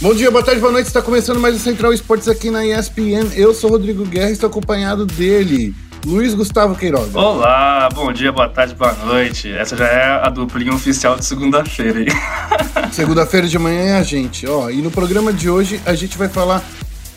Bom 0.00 0.14
dia, 0.14 0.30
boa 0.30 0.42
tarde, 0.42 0.62
boa 0.62 0.72
noite. 0.72 0.86
Está 0.86 1.02
começando 1.02 1.38
mais 1.38 1.54
o 1.54 1.58
Central 1.58 1.92
Esportes 1.92 2.26
aqui 2.26 2.50
na 2.50 2.64
ESPN. 2.64 3.34
Eu 3.36 3.52
sou 3.52 3.68
Rodrigo 3.68 4.02
Guerra 4.06 4.30
e 4.30 4.32
estou 4.32 4.48
acompanhado 4.48 5.04
dele, 5.04 5.74
Luiz 6.06 6.32
Gustavo 6.32 6.74
Queiroga. 6.74 7.18
Olá, 7.18 7.86
bom 7.92 8.10
dia, 8.10 8.32
boa 8.32 8.48
tarde, 8.48 8.74
boa 8.74 8.94
noite. 8.94 9.52
Essa 9.52 9.76
já 9.76 9.86
é 9.86 10.26
a 10.26 10.30
duplinha 10.30 10.72
oficial 10.72 11.16
de 11.16 11.26
segunda-feira, 11.26 12.00
hein? 12.00 12.06
Segunda-feira 12.90 13.46
de 13.46 13.58
manhã 13.58 13.80
é 13.80 13.96
a 13.98 14.02
gente, 14.02 14.46
ó. 14.46 14.70
E 14.70 14.80
no 14.80 14.90
programa 14.90 15.34
de 15.34 15.50
hoje 15.50 15.78
a 15.84 15.94
gente 15.94 16.16
vai 16.16 16.30
falar 16.30 16.64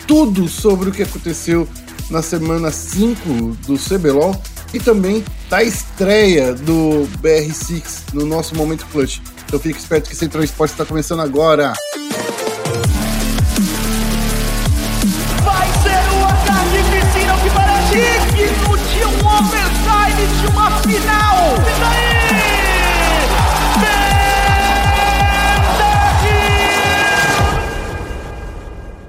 tudo 0.06 0.50
sobre 0.50 0.90
o 0.90 0.92
que 0.92 1.04
aconteceu 1.04 1.66
na 2.10 2.22
semana 2.22 2.70
5 2.70 3.58
do 3.66 3.78
CBLOL 3.78 4.36
e 4.74 4.80
também 4.80 5.24
da 5.50 5.64
estreia 5.64 6.54
do 6.54 7.08
BR6 7.22 8.14
no 8.14 8.26
nosso 8.26 8.54
Momento 8.58 8.86
Clutch. 8.88 9.20
Então 9.46 9.58
fique 9.58 9.80
esperto 9.80 10.10
que 10.10 10.16
Central 10.18 10.44
Esportes 10.44 10.74
está 10.74 10.84
começando 10.84 11.22
agora. 11.22 11.72
Vai 11.94 12.03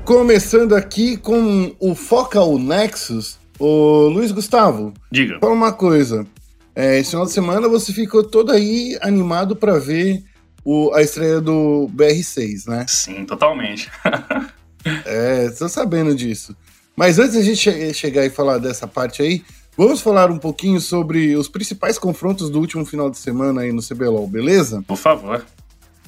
Começando 0.05 0.77
aqui 0.77 1.17
com 1.17 1.75
o 1.81 1.95
Focal 1.95 2.59
Nexus, 2.59 3.39
o 3.59 4.07
Luiz 4.09 4.33
Gustavo. 4.33 4.93
Diga. 5.11 5.39
Fala 5.41 5.55
uma 5.55 5.73
coisa. 5.73 6.27
É, 6.77 6.99
esse 6.99 7.11
final 7.11 7.25
de 7.25 7.33
semana 7.33 7.69
você 7.69 7.91
ficou 7.91 8.23
todo 8.23 8.53
aí 8.53 8.99
animado 9.01 9.57
para 9.57 9.79
ver 9.79 10.23
o, 10.63 10.93
a 10.93 11.01
estreia 11.01 11.41
do 11.41 11.89
BR6, 11.97 12.69
né? 12.69 12.85
Sim, 12.87 13.25
totalmente. 13.25 13.91
É, 15.07 15.49
tô 15.49 15.67
sabendo 15.67 16.15
disso. 16.15 16.55
Mas 16.95 17.19
antes 17.19 17.33
de 17.33 17.39
a 17.39 17.43
gente 17.43 17.73
che 17.73 17.95
chegar 17.95 18.27
e 18.27 18.29
falar 18.29 18.59
dessa 18.59 18.87
parte 18.87 19.23
aí, 19.23 19.43
vamos 19.79 20.03
falar 20.03 20.31
um 20.31 20.37
pouquinho 20.37 20.79
sobre 20.79 21.35
os 21.35 21.49
principais 21.49 21.99
confrontos 21.99 22.51
do 22.51 22.61
último 22.61 22.85
final 22.85 23.09
de 23.09 23.17
semana 23.17 23.63
aí 23.63 23.73
no 23.73 23.81
CBLOL, 23.81 24.29
beleza? 24.29 24.85
Por 24.87 24.99
favor. 24.99 25.43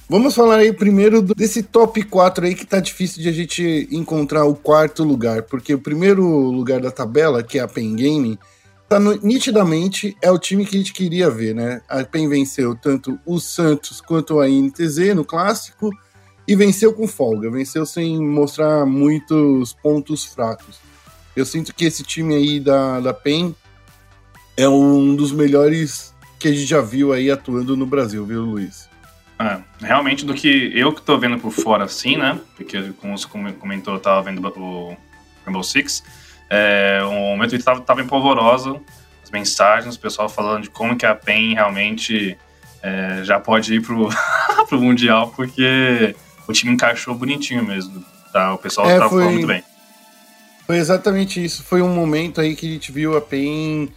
Vamos 0.09 0.35
falar 0.37 0.59
aí 0.59 0.73
primeiro 0.73 1.21
desse 1.21 1.63
top 1.65 2.03
4 2.05 2.47
aí 2.47 2.55
que 2.55 2.65
tá 2.65 2.79
difícil 2.79 3.21
de 3.23 3.29
a 3.29 3.33
gente 3.33 3.89
encontrar 3.91 4.45
o 4.45 4.55
quarto 4.55 5.03
lugar, 5.03 5.43
porque 5.43 5.75
o 5.75 5.81
primeiro 5.81 6.25
lugar 6.25 6.81
da 6.81 6.93
tabela, 6.93 7.43
que 7.43 7.59
é 7.59 7.63
a 7.63 7.67
Pen 7.69 7.97
Game, 7.97 8.39
tá 8.89 9.01
no- 9.01 9.17
nitidamente 9.21 10.17
é 10.23 10.31
o 10.31 10.39
time 10.39 10.65
que 10.65 10.77
a 10.77 10.79
gente 10.79 10.93
queria 10.93 11.29
ver, 11.29 11.57
né? 11.57 11.81
A 11.89 12.05
Pen 12.05 12.29
venceu 12.29 12.77
tanto 12.77 13.19
o 13.27 13.41
Santos 13.41 14.01
quanto 14.01 14.39
a 14.39 14.49
INTZ 14.49 15.13
no 15.17 15.25
clássico 15.25 15.91
e 16.47 16.55
venceu 16.55 16.93
com 16.93 17.09
folga, 17.09 17.51
venceu 17.51 17.85
sem 17.85 18.25
mostrar 18.25 18.87
muitos 18.87 19.73
pontos 19.73 20.25
fracos. 20.25 20.79
Eu 21.35 21.45
sinto 21.45 21.75
que 21.75 21.85
esse 21.85 22.05
time 22.05 22.37
aí 22.37 22.61
da, 22.61 23.01
da 23.01 23.13
PEN 23.13 23.53
é 24.57 24.69
um 24.69 25.17
dos 25.17 25.33
melhores 25.33 26.15
que 26.39 26.47
a 26.47 26.53
gente 26.53 26.65
já 26.67 26.81
viu 26.81 27.13
aí 27.13 27.29
atuando 27.29 27.77
no 27.77 27.85
Brasil, 27.85 28.25
viu, 28.25 28.43
Luiz? 28.43 28.89
É, 29.39 29.59
realmente, 29.85 30.25
do 30.25 30.33
que 30.33 30.73
eu 30.75 30.93
que 30.93 31.03
tô 31.03 31.19
vendo 31.19 31.39
por 31.39 31.51
fora, 31.53 31.85
assim, 31.85 32.17
né? 32.17 32.39
Porque, 32.57 32.93
como 33.01 33.17
você 33.17 33.27
come- 33.29 33.53
comentou, 33.53 33.95
eu 33.95 34.01
tava 34.01 34.23
vendo 34.23 34.41
o 34.59 34.97
Rainbow 35.45 35.63
Six. 35.63 36.03
É, 36.49 37.01
o 37.05 37.11
momento 37.13 37.55
ele 37.55 37.63
tava, 37.63 37.81
tava 37.81 38.01
empolvoroso, 38.01 38.81
as 39.23 39.31
mensagens, 39.31 39.97
o 39.97 40.01
pessoal 40.01 40.29
falando 40.29 40.63
de 40.63 40.71
como 40.71 40.97
que 40.97 41.05
a 41.05 41.15
PEN 41.15 41.55
realmente 41.55 42.39
é, 42.83 43.21
já 43.25 43.39
pode 43.39 43.75
ir 43.75 43.83
pro, 43.83 44.09
pro 44.69 44.81
Mundial, 44.81 45.33
porque 45.37 46.15
o 46.49 46.53
time 46.53 46.73
encaixou 46.73 47.15
bonitinho 47.15 47.63
mesmo. 47.65 48.03
Tá? 48.33 48.55
O 48.55 48.59
pessoal 48.59 48.89
É, 48.89 48.97
tava 48.99 49.11
foi- 49.11 49.19
falando 49.23 49.35
muito 49.35 49.47
bem. 49.49 49.63
Foi 50.67 50.77
exatamente 50.79 51.45
isso. 51.45 51.63
Foi 51.63 51.81
um 51.83 51.95
momento 51.95 52.41
aí 52.41 52.57
que 52.57 52.67
a 52.67 52.71
gente 52.73 52.91
viu 52.91 53.17
a 53.17 53.21
PEN. 53.21 53.89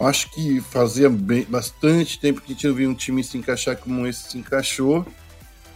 Acho 0.00 0.30
que 0.30 0.60
fazia 0.60 1.10
bem- 1.10 1.46
bastante 1.48 2.18
tempo 2.18 2.40
que 2.40 2.52
a 2.52 2.54
gente 2.54 2.66
não 2.66 2.74
via 2.74 2.88
um 2.88 2.94
time 2.94 3.22
se 3.22 3.36
encaixar 3.36 3.76
como 3.76 4.06
esse 4.06 4.30
se 4.30 4.38
encaixou. 4.38 5.04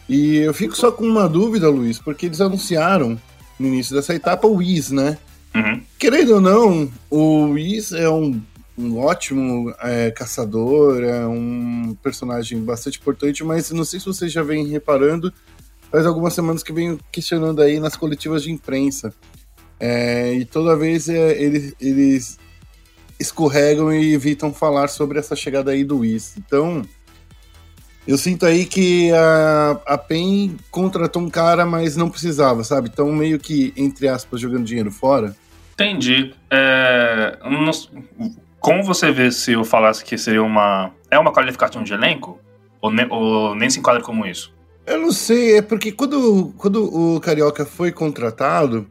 E 0.08 0.36
eu 0.36 0.54
fico 0.54 0.74
só 0.76 0.90
com 0.90 1.04
uma 1.04 1.28
dúvida, 1.28 1.68
Luiz, 1.68 1.98
porque 1.98 2.26
eles 2.26 2.40
anunciaram 2.40 3.20
no 3.58 3.66
início 3.66 3.94
dessa 3.94 4.14
etapa 4.14 4.46
o 4.46 4.54
Wiz, 4.56 4.90
né? 4.90 5.18
Uhum. 5.54 5.80
Querendo 5.98 6.34
ou 6.34 6.40
não, 6.40 6.90
o 7.10 7.50
Wiz 7.50 7.92
é 7.92 8.08
um, 8.08 8.40
um 8.76 8.98
ótimo 8.98 9.72
é, 9.80 10.10
caçador, 10.10 11.02
é 11.02 11.26
um 11.26 11.96
personagem 12.02 12.60
bastante 12.62 12.98
importante, 12.98 13.44
mas 13.44 13.70
não 13.70 13.84
sei 13.84 14.00
se 14.00 14.06
vocês 14.06 14.32
já 14.32 14.42
vêm 14.42 14.66
reparando, 14.66 15.32
faz 15.90 16.06
algumas 16.06 16.34
semanas 16.34 16.62
que 16.62 16.72
venho 16.72 16.98
questionando 17.12 17.62
aí 17.62 17.78
nas 17.78 17.96
coletivas 17.96 18.42
de 18.42 18.50
imprensa. 18.50 19.14
É, 19.78 20.32
e 20.34 20.44
toda 20.44 20.76
vez 20.76 21.08
é, 21.08 21.40
eles, 21.40 21.74
eles 21.80 22.38
escorregam 23.18 23.92
e 23.92 24.12
evitam 24.14 24.52
falar 24.52 24.88
sobre 24.88 25.18
essa 25.18 25.34
chegada 25.36 25.70
aí 25.70 25.84
do 25.84 25.98
Wiz. 25.98 26.34
Então, 26.36 26.82
eu 28.06 28.18
sinto 28.18 28.44
aí 28.44 28.66
que 28.66 29.10
a, 29.12 29.80
a 29.86 29.98
PEN 29.98 30.56
contratou 30.70 31.22
um 31.22 31.30
cara, 31.30 31.64
mas 31.64 31.96
não 31.96 32.10
precisava, 32.10 32.62
sabe? 32.64 32.90
Então, 32.92 33.10
meio 33.12 33.38
que, 33.38 33.72
entre 33.76 34.08
aspas, 34.08 34.40
jogando 34.40 34.64
dinheiro 34.64 34.90
fora. 34.90 35.34
Entendi. 35.72 36.34
É, 36.50 37.38
não- 37.42 37.70
como 38.60 38.82
você 38.82 39.10
vê 39.10 39.30
se 39.30 39.52
eu 39.52 39.64
falasse 39.64 40.04
que 40.04 40.16
seria 40.16 40.42
uma. 40.42 40.90
É 41.10 41.18
uma 41.18 41.32
qualificação 41.32 41.82
de 41.82 41.92
elenco? 41.92 42.38
Ou, 42.80 42.90
ne- 42.90 43.06
ou 43.10 43.54
nem 43.54 43.68
se 43.70 43.78
enquadra 43.78 44.02
como 44.02 44.26
isso? 44.26 44.52
Eu 44.86 44.98
não 45.00 45.12
sei, 45.12 45.56
é 45.58 45.62
porque 45.62 45.90
quando, 45.92 46.52
quando 46.58 46.84
o 46.84 47.18
Carioca 47.20 47.64
foi 47.64 47.90
contratado, 47.90 48.86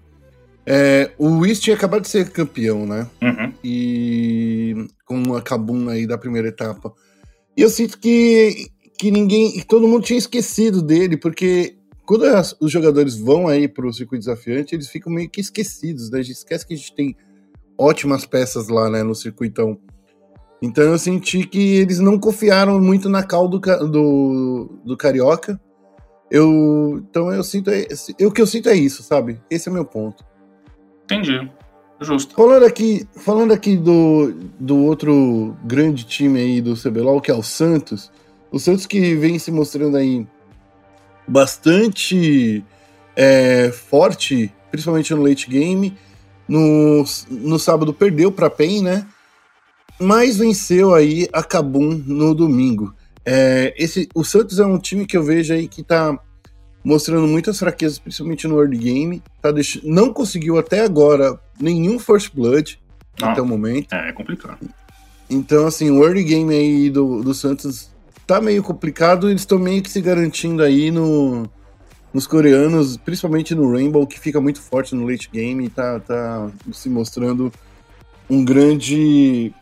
é, 0.66 1.12
o 1.18 1.40
Wiz 1.40 1.60
tinha 1.60 1.76
acabado 1.76 2.02
de 2.04 2.10
ser 2.10 2.30
campeão, 2.30 2.86
né? 2.86 3.08
Uhum. 3.22 3.54
E 3.64 4.88
com 5.06 5.36
a 5.36 5.42
Kabum 5.42 5.90
aí 5.90 6.08
da 6.08 6.18
primeira 6.18 6.48
etapa. 6.48 6.94
E 7.56 7.62
eu 7.62 7.70
sinto 7.70 8.00
que, 8.00 8.68
que 8.98 9.12
ninguém, 9.12 9.52
que 9.52 9.66
todo 9.66 9.88
mundo 9.88 10.04
tinha 10.06 10.18
esquecido 10.18 10.82
dele, 10.82 11.18
porque 11.18 11.76
quando 12.06 12.26
as- 12.26 12.56
os 12.60 12.72
jogadores 12.72 13.16
vão 13.16 13.48
aí 13.48 13.68
pro 13.68 13.92
circuito 13.94 14.26
desafiante, 14.26 14.74
eles 14.76 14.88
ficam 14.90 15.12
meio 15.12 15.30
que 15.30 15.42
esquecidos, 15.42 16.10
né? 16.10 16.20
A 16.20 16.24
gente 16.24 16.38
esquece 16.38 16.66
que 16.66 16.74
a 16.74 16.78
gente 16.78 16.96
tem 16.96 17.16
ótimas 17.78 18.26
peças 18.26 18.68
lá, 18.70 18.90
né, 18.90 19.04
no 19.04 19.16
circuitão. 19.16 19.78
Então 20.62 20.84
eu 20.86 20.98
senti 20.98 21.46
que 21.46 21.76
eles 21.76 22.00
não 22.00 22.18
confiaram 22.18 22.80
muito 22.80 23.10
na 23.10 23.22
cal 23.24 23.48
do, 23.50 23.60
do, 23.60 24.80
do 24.86 24.96
Carioca. 24.98 25.60
Eu, 26.32 27.04
então 27.10 27.32
eu 27.32 27.44
sinto, 27.44 27.70
é- 27.70 27.86
eu, 28.18 28.30
o 28.30 28.32
que 28.32 28.42
eu 28.42 28.48
sinto 28.48 28.70
é 28.70 28.76
isso, 28.76 29.04
sabe? 29.04 29.40
Esse 29.50 29.68
é 29.68 29.72
o 29.72 29.74
meu 29.76 29.86
ponto. 29.86 30.24
Entendi. 31.06 31.50
Justo. 32.02 32.36
Falando 32.36 32.66
aqui, 32.66 33.08
falando 33.16 33.54
aqui 33.54 33.78
do, 33.78 34.34
do 34.60 34.78
outro 34.78 35.56
grande 35.64 36.04
time 36.04 36.40
aí 36.40 36.62
do 36.62 36.76
CBLOL, 36.76 37.22
que 37.22 37.32
é 37.32 37.34
o 37.34 37.44
Santos. 37.44 38.12
O 38.52 38.60
Santos 38.60 38.86
que 38.86 39.16
vem 39.16 39.40
se 39.40 39.52
mostrando 39.52 39.98
aí 39.98 40.28
bastante 41.28 42.64
é, 43.16 43.72
forte, 43.72 44.54
principalmente 44.70 45.14
no 45.14 45.24
late 45.24 45.50
game. 45.50 45.98
No, 46.48 47.06
no 47.30 47.58
sábado 47.58 47.94
perdeu 47.94 48.32
para 48.32 48.50
PEN, 48.50 48.84
né? 48.84 49.08
Mas 50.00 50.38
venceu 50.38 50.94
aí 50.94 51.28
a 51.32 51.42
Kabum 51.42 52.02
no 52.06 52.36
domingo. 52.36 52.94
É, 53.26 53.74
esse, 53.78 54.10
o 54.14 54.24
Santos 54.24 54.60
é 54.60 54.66
um 54.66 54.78
time 54.78 55.06
que 55.06 55.16
eu 55.16 55.24
vejo 55.24 55.54
aí 55.54 55.68
que 55.68 55.82
tá 55.82 56.20
mostrando 56.84 57.28
muitas 57.28 57.58
fraquezas, 57.58 57.98
principalmente 57.98 58.48
no 58.48 58.60
early 58.60 58.78
game. 58.78 59.24
Tá 59.42 59.52
deix... 59.52 59.80
Não 59.84 60.12
conseguiu 60.12 60.58
até 60.58 60.82
agora 60.82 61.40
nenhum 61.60 61.98
First 61.98 62.34
Blood 62.34 62.80
Não. 63.20 63.30
até 63.30 63.42
o 63.42 63.46
momento. 63.46 63.94
É, 63.94 64.10
é 64.10 64.12
complicado. 64.12 64.60
Então, 65.30 65.66
assim, 65.66 65.90
o 65.90 66.04
early 66.04 66.24
game 66.24 66.54
aí 66.54 66.90
do, 66.90 67.24
do 67.24 67.34
Santos 67.34 67.90
tá 68.28 68.42
meio 68.42 68.62
complicado. 68.62 69.30
Eles 69.30 69.42
estão 69.42 69.58
meio 69.58 69.82
que 69.82 69.90
se 69.90 70.02
garantindo 70.02 70.62
aí 70.62 70.92
no, 70.92 71.50
nos 72.14 72.28
coreanos, 72.28 72.98
principalmente 72.98 73.56
no 73.56 73.72
Rainbow, 73.72 74.06
que 74.06 74.20
fica 74.20 74.40
muito 74.40 74.62
forte 74.62 74.94
no 74.94 75.08
late 75.08 75.30
game 75.32 75.66
e 75.66 75.70
tá, 75.70 76.00
tá 76.00 76.50
se 76.72 76.90
mostrando 76.90 77.52
um 78.30 78.44
grande 78.44 79.54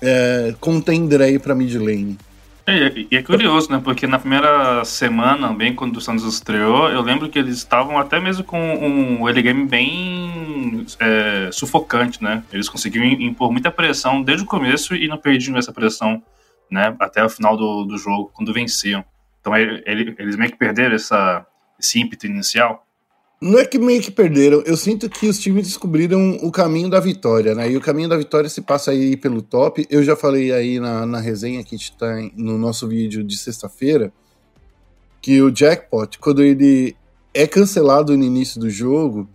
é, 0.00 0.54
contender 0.60 1.20
aí 1.20 1.38
pra 1.38 1.54
mid 1.54 1.74
lane. 1.74 2.18
E, 2.66 3.08
e 3.10 3.16
é 3.16 3.22
curioso, 3.22 3.70
né? 3.72 3.80
Porque 3.82 4.06
na 4.06 4.18
primeira 4.18 4.84
semana, 4.84 5.52
bem 5.52 5.74
quando 5.74 5.96
o 5.96 6.00
Santos 6.00 6.24
estreou, 6.24 6.88
eu 6.88 7.00
lembro 7.00 7.28
que 7.28 7.38
eles 7.38 7.56
estavam 7.56 7.98
até 7.98 8.20
mesmo 8.20 8.44
com 8.44 8.58
um 8.60 9.26
early 9.28 9.42
game 9.42 9.66
bem 9.66 10.86
é, 11.00 11.50
sufocante, 11.52 12.22
né? 12.22 12.42
Eles 12.52 12.68
conseguiram 12.68 13.06
impor 13.06 13.50
muita 13.50 13.70
pressão 13.70 14.22
desde 14.22 14.44
o 14.44 14.46
começo 14.46 14.94
e 14.94 15.08
não 15.08 15.18
perdiam 15.18 15.56
essa 15.56 15.72
pressão, 15.72 16.22
né? 16.70 16.94
Até 17.00 17.24
o 17.24 17.28
final 17.28 17.56
do, 17.56 17.84
do 17.84 17.98
jogo, 17.98 18.30
quando 18.34 18.52
venciam. 18.52 19.04
Então 19.40 19.56
ele- 19.56 19.82
ele- 19.86 20.14
eles 20.18 20.36
meio 20.36 20.50
que 20.52 20.58
perderam 20.58 20.94
essa, 20.94 21.44
esse 21.78 21.98
ímpeto 21.98 22.26
inicial. 22.26 22.86
Não 23.40 23.58
é 23.58 23.64
que 23.64 23.78
meio 23.78 24.02
que 24.02 24.10
perderam, 24.10 24.60
eu 24.66 24.76
sinto 24.76 25.08
que 25.08 25.26
os 25.26 25.38
times 25.38 25.66
descobriram 25.66 26.32
o 26.42 26.52
caminho 26.52 26.90
da 26.90 27.00
vitória, 27.00 27.54
né? 27.54 27.70
E 27.70 27.76
o 27.76 27.80
caminho 27.80 28.08
da 28.08 28.16
vitória 28.18 28.50
se 28.50 28.60
passa 28.60 28.90
aí 28.90 29.16
pelo 29.16 29.40
top. 29.40 29.86
Eu 29.88 30.04
já 30.04 30.14
falei 30.14 30.52
aí 30.52 30.78
na, 30.78 31.06
na 31.06 31.18
resenha 31.20 31.64
que 31.64 31.74
a 31.74 31.78
gente 31.78 31.96
tá 31.96 32.20
em- 32.20 32.30
no 32.36 32.58
nosso 32.58 32.86
vídeo 32.86 33.24
de 33.24 33.38
sexta-feira 33.38 34.12
que 35.22 35.40
o 35.40 35.50
Jackpot, 35.50 36.18
quando 36.18 36.42
ele 36.42 36.94
é 37.32 37.46
cancelado 37.46 38.14
no 38.16 38.24
início 38.24 38.60
do 38.60 38.68
jogo, 38.68 39.26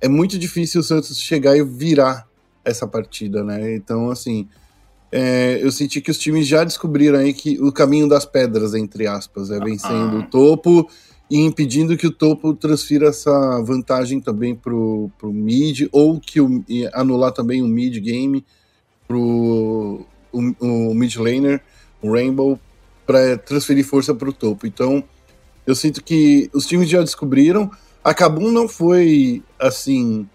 é 0.00 0.06
muito 0.08 0.38
difícil 0.38 0.80
o 0.80 0.84
Santos 0.84 1.18
chegar 1.20 1.56
e 1.56 1.64
virar 1.64 2.28
essa 2.64 2.86
partida, 2.86 3.42
né? 3.42 3.74
Então, 3.74 4.08
assim, 4.10 4.48
é, 5.10 5.58
eu 5.60 5.72
senti 5.72 6.00
que 6.00 6.10
os 6.12 6.18
times 6.18 6.46
já 6.46 6.62
descobriram 6.62 7.18
aí 7.18 7.32
que 7.32 7.60
o 7.60 7.72
caminho 7.72 8.08
das 8.08 8.24
pedras, 8.24 8.74
entre 8.74 9.08
aspas, 9.08 9.50
é 9.50 9.58
vencendo 9.58 10.18
o 10.18 10.22
topo 10.24 10.88
e 11.30 11.38
impedindo 11.38 11.96
que 11.96 12.06
o 12.06 12.12
topo 12.12 12.54
transfira 12.54 13.08
essa 13.08 13.62
vantagem 13.62 14.20
também 14.20 14.54
pro, 14.54 15.10
pro 15.18 15.32
mid, 15.32 15.88
ou 15.92 16.18
que 16.18 16.40
o, 16.40 16.64
anular 16.94 17.32
também 17.32 17.62
o 17.62 17.68
mid 17.68 17.98
game 18.00 18.44
pro 19.06 20.06
o, 20.32 20.90
o 20.90 20.94
mid 20.94 21.16
laner, 21.16 21.60
o 22.02 22.12
Rainbow, 22.12 22.58
para 23.06 23.38
transferir 23.38 23.84
força 23.84 24.14
pro 24.14 24.32
topo. 24.32 24.66
Então, 24.66 25.02
eu 25.66 25.74
sinto 25.74 26.02
que 26.02 26.50
os 26.54 26.66
times 26.66 26.88
já 26.88 27.00
descobriram. 27.00 27.70
A 28.02 28.14
Kabum 28.14 28.50
não 28.50 28.68
foi, 28.68 29.42
assim, 29.58 30.28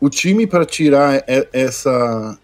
o 0.00 0.08
time 0.08 0.46
para 0.46 0.64
tirar 0.64 1.24
essa, 1.52 2.38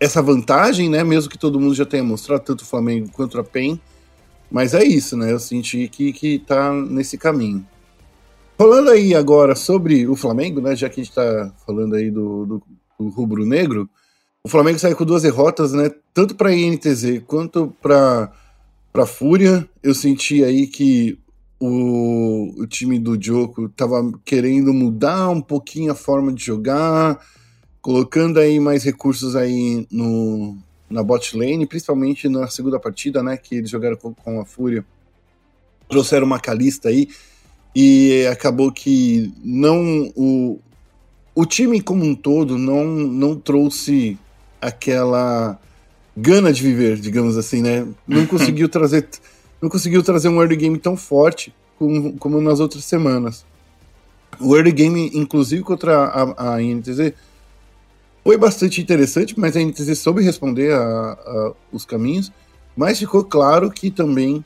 essa 0.00 0.22
vantagem, 0.22 0.88
né? 0.88 1.04
Mesmo 1.04 1.30
que 1.30 1.38
todo 1.38 1.60
mundo 1.60 1.74
já 1.74 1.86
tenha 1.86 2.04
mostrado, 2.04 2.44
tanto 2.44 2.62
o 2.62 2.66
Flamengo 2.66 3.10
quanto 3.12 3.38
a 3.38 3.44
PEN. 3.44 3.80
Mas 4.50 4.74
é 4.74 4.84
isso, 4.84 5.16
né? 5.16 5.32
Eu 5.32 5.38
senti 5.38 5.88
que, 5.88 6.12
que 6.12 6.38
tá 6.38 6.72
nesse 6.72 7.18
caminho. 7.18 7.66
Falando 8.56 8.90
aí 8.90 9.14
agora 9.14 9.54
sobre 9.54 10.06
o 10.08 10.16
Flamengo, 10.16 10.60
né? 10.60 10.74
Já 10.74 10.88
que 10.88 11.00
a 11.00 11.04
gente 11.04 11.14
tá 11.14 11.52
falando 11.66 11.94
aí 11.94 12.10
do, 12.10 12.46
do, 12.46 12.62
do 12.98 13.08
rubro 13.08 13.46
negro, 13.46 13.88
o 14.42 14.48
Flamengo 14.48 14.78
saiu 14.78 14.96
com 14.96 15.04
duas 15.04 15.22
derrotas, 15.22 15.72
né? 15.72 15.90
Tanto 16.14 16.34
para 16.34 16.48
a 16.48 16.54
INTZ 16.54 17.22
quanto 17.26 17.74
para 17.80 18.32
para 18.92 19.06
Fúria. 19.06 19.68
Eu 19.82 19.94
senti 19.94 20.42
aí 20.42 20.66
que 20.66 21.18
o, 21.60 22.54
o 22.62 22.66
time 22.66 22.98
do 22.98 23.20
Joko 23.20 23.68
tava 23.68 24.12
querendo 24.24 24.72
mudar 24.72 25.28
um 25.28 25.40
pouquinho 25.40 25.92
a 25.92 25.94
forma 25.94 26.32
de 26.32 26.44
jogar, 26.44 27.20
colocando 27.80 28.40
aí 28.40 28.58
mais 28.58 28.82
recursos 28.82 29.36
aí 29.36 29.86
no, 29.90 30.56
na 30.88 31.02
bot 31.02 31.36
lane, 31.36 31.66
principalmente 31.66 32.28
na 32.28 32.48
segunda 32.48 32.78
partida, 32.78 33.22
né, 33.22 33.36
que 33.36 33.56
eles 33.56 33.70
jogaram 33.70 33.96
com, 33.96 34.14
com 34.14 34.40
a 34.40 34.44
Fúria. 34.44 34.84
Trouxeram 35.88 36.26
uma 36.26 36.40
calista 36.40 36.88
aí 36.88 37.08
e 37.74 38.26
acabou 38.30 38.72
que 38.72 39.32
não 39.42 40.12
o, 40.16 40.58
o 41.34 41.46
time 41.46 41.80
como 41.80 42.04
um 42.04 42.14
todo 42.14 42.58
não, 42.58 42.84
não 42.84 43.36
trouxe 43.36 44.18
aquela 44.60 45.58
gana 46.16 46.52
de 46.52 46.62
viver, 46.62 46.96
digamos 46.96 47.36
assim, 47.36 47.62
né? 47.62 47.86
Não 48.06 48.26
conseguiu 48.26 48.68
trazer 48.68 49.08
não 49.60 49.68
conseguiu 49.68 50.02
trazer 50.02 50.28
um 50.28 50.40
early 50.40 50.56
game 50.56 50.78
tão 50.78 50.96
forte 50.96 51.52
como, 51.78 52.16
como 52.18 52.40
nas 52.40 52.60
outras 52.60 52.84
semanas. 52.84 53.44
O 54.40 54.56
early 54.56 54.72
game, 54.72 55.10
inclusive 55.14 55.62
contra 55.62 56.04
a, 56.04 56.54
a 56.54 56.62
INTZ, 56.62 57.12
foi 58.28 58.36
bastante 58.36 58.78
interessante, 58.78 59.40
mas 59.40 59.56
a 59.56 59.60
NTZ 59.60 59.98
soube 59.98 60.22
responder 60.22 60.70
a, 60.74 60.82
a, 60.82 61.52
os 61.72 61.86
caminhos. 61.86 62.30
Mas 62.76 62.98
ficou 62.98 63.24
claro 63.24 63.70
que 63.70 63.90
também, 63.90 64.44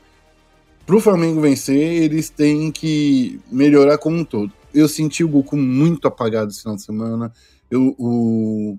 para 0.86 0.94
o 0.94 1.00
Flamengo 1.00 1.40
vencer, 1.40 2.00
eles 2.00 2.30
têm 2.30 2.70
que 2.70 3.40
melhorar 3.50 3.98
como 3.98 4.18
um 4.18 4.24
todo. 4.24 4.52
Eu 4.72 4.88
senti 4.88 5.24
o 5.24 5.28
Goku 5.28 5.56
muito 5.56 6.06
apagado 6.06 6.52
esse 6.52 6.60
final 6.60 6.76
de 6.76 6.82
semana. 6.82 7.32
Eu, 7.68 7.92
o, 7.98 8.78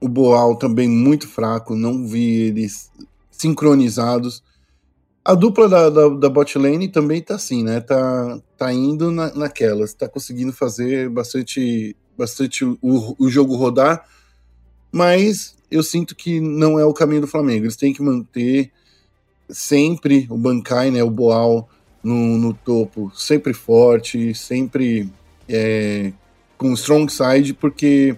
o 0.00 0.08
Boal 0.08 0.54
também 0.54 0.88
muito 0.88 1.26
fraco, 1.26 1.74
não 1.74 2.06
vi 2.06 2.42
eles 2.42 2.92
sincronizados. 3.28 4.40
A 5.24 5.34
dupla 5.34 5.68
da, 5.68 5.90
da, 5.90 6.08
da 6.10 6.30
bot 6.30 6.56
lane 6.56 6.86
também 6.86 7.20
tá 7.20 7.34
assim, 7.34 7.64
né? 7.64 7.80
Tá, 7.80 8.38
tá 8.56 8.72
indo 8.72 9.10
na, 9.10 9.34
naquelas, 9.34 9.92
tá 9.94 10.08
conseguindo 10.08 10.52
fazer 10.52 11.10
bastante 11.10 11.96
bastante 12.16 12.64
o, 12.64 12.78
o 13.18 13.28
jogo 13.28 13.56
rodar, 13.56 14.04
mas 14.90 15.56
eu 15.70 15.82
sinto 15.82 16.14
que 16.14 16.40
não 16.40 16.78
é 16.78 16.84
o 16.84 16.94
caminho 16.94 17.22
do 17.22 17.26
Flamengo. 17.26 17.64
Eles 17.64 17.76
têm 17.76 17.92
que 17.92 18.02
manter 18.02 18.70
sempre 19.48 20.26
o 20.30 20.36
Bankai, 20.36 20.90
né, 20.90 21.02
o 21.02 21.10
Boal 21.10 21.68
no, 22.02 22.38
no 22.38 22.54
topo, 22.54 23.10
sempre 23.14 23.52
forte, 23.52 24.34
sempre 24.34 25.08
é, 25.48 26.12
com 26.56 26.72
strong 26.74 27.10
side, 27.10 27.54
porque 27.54 28.16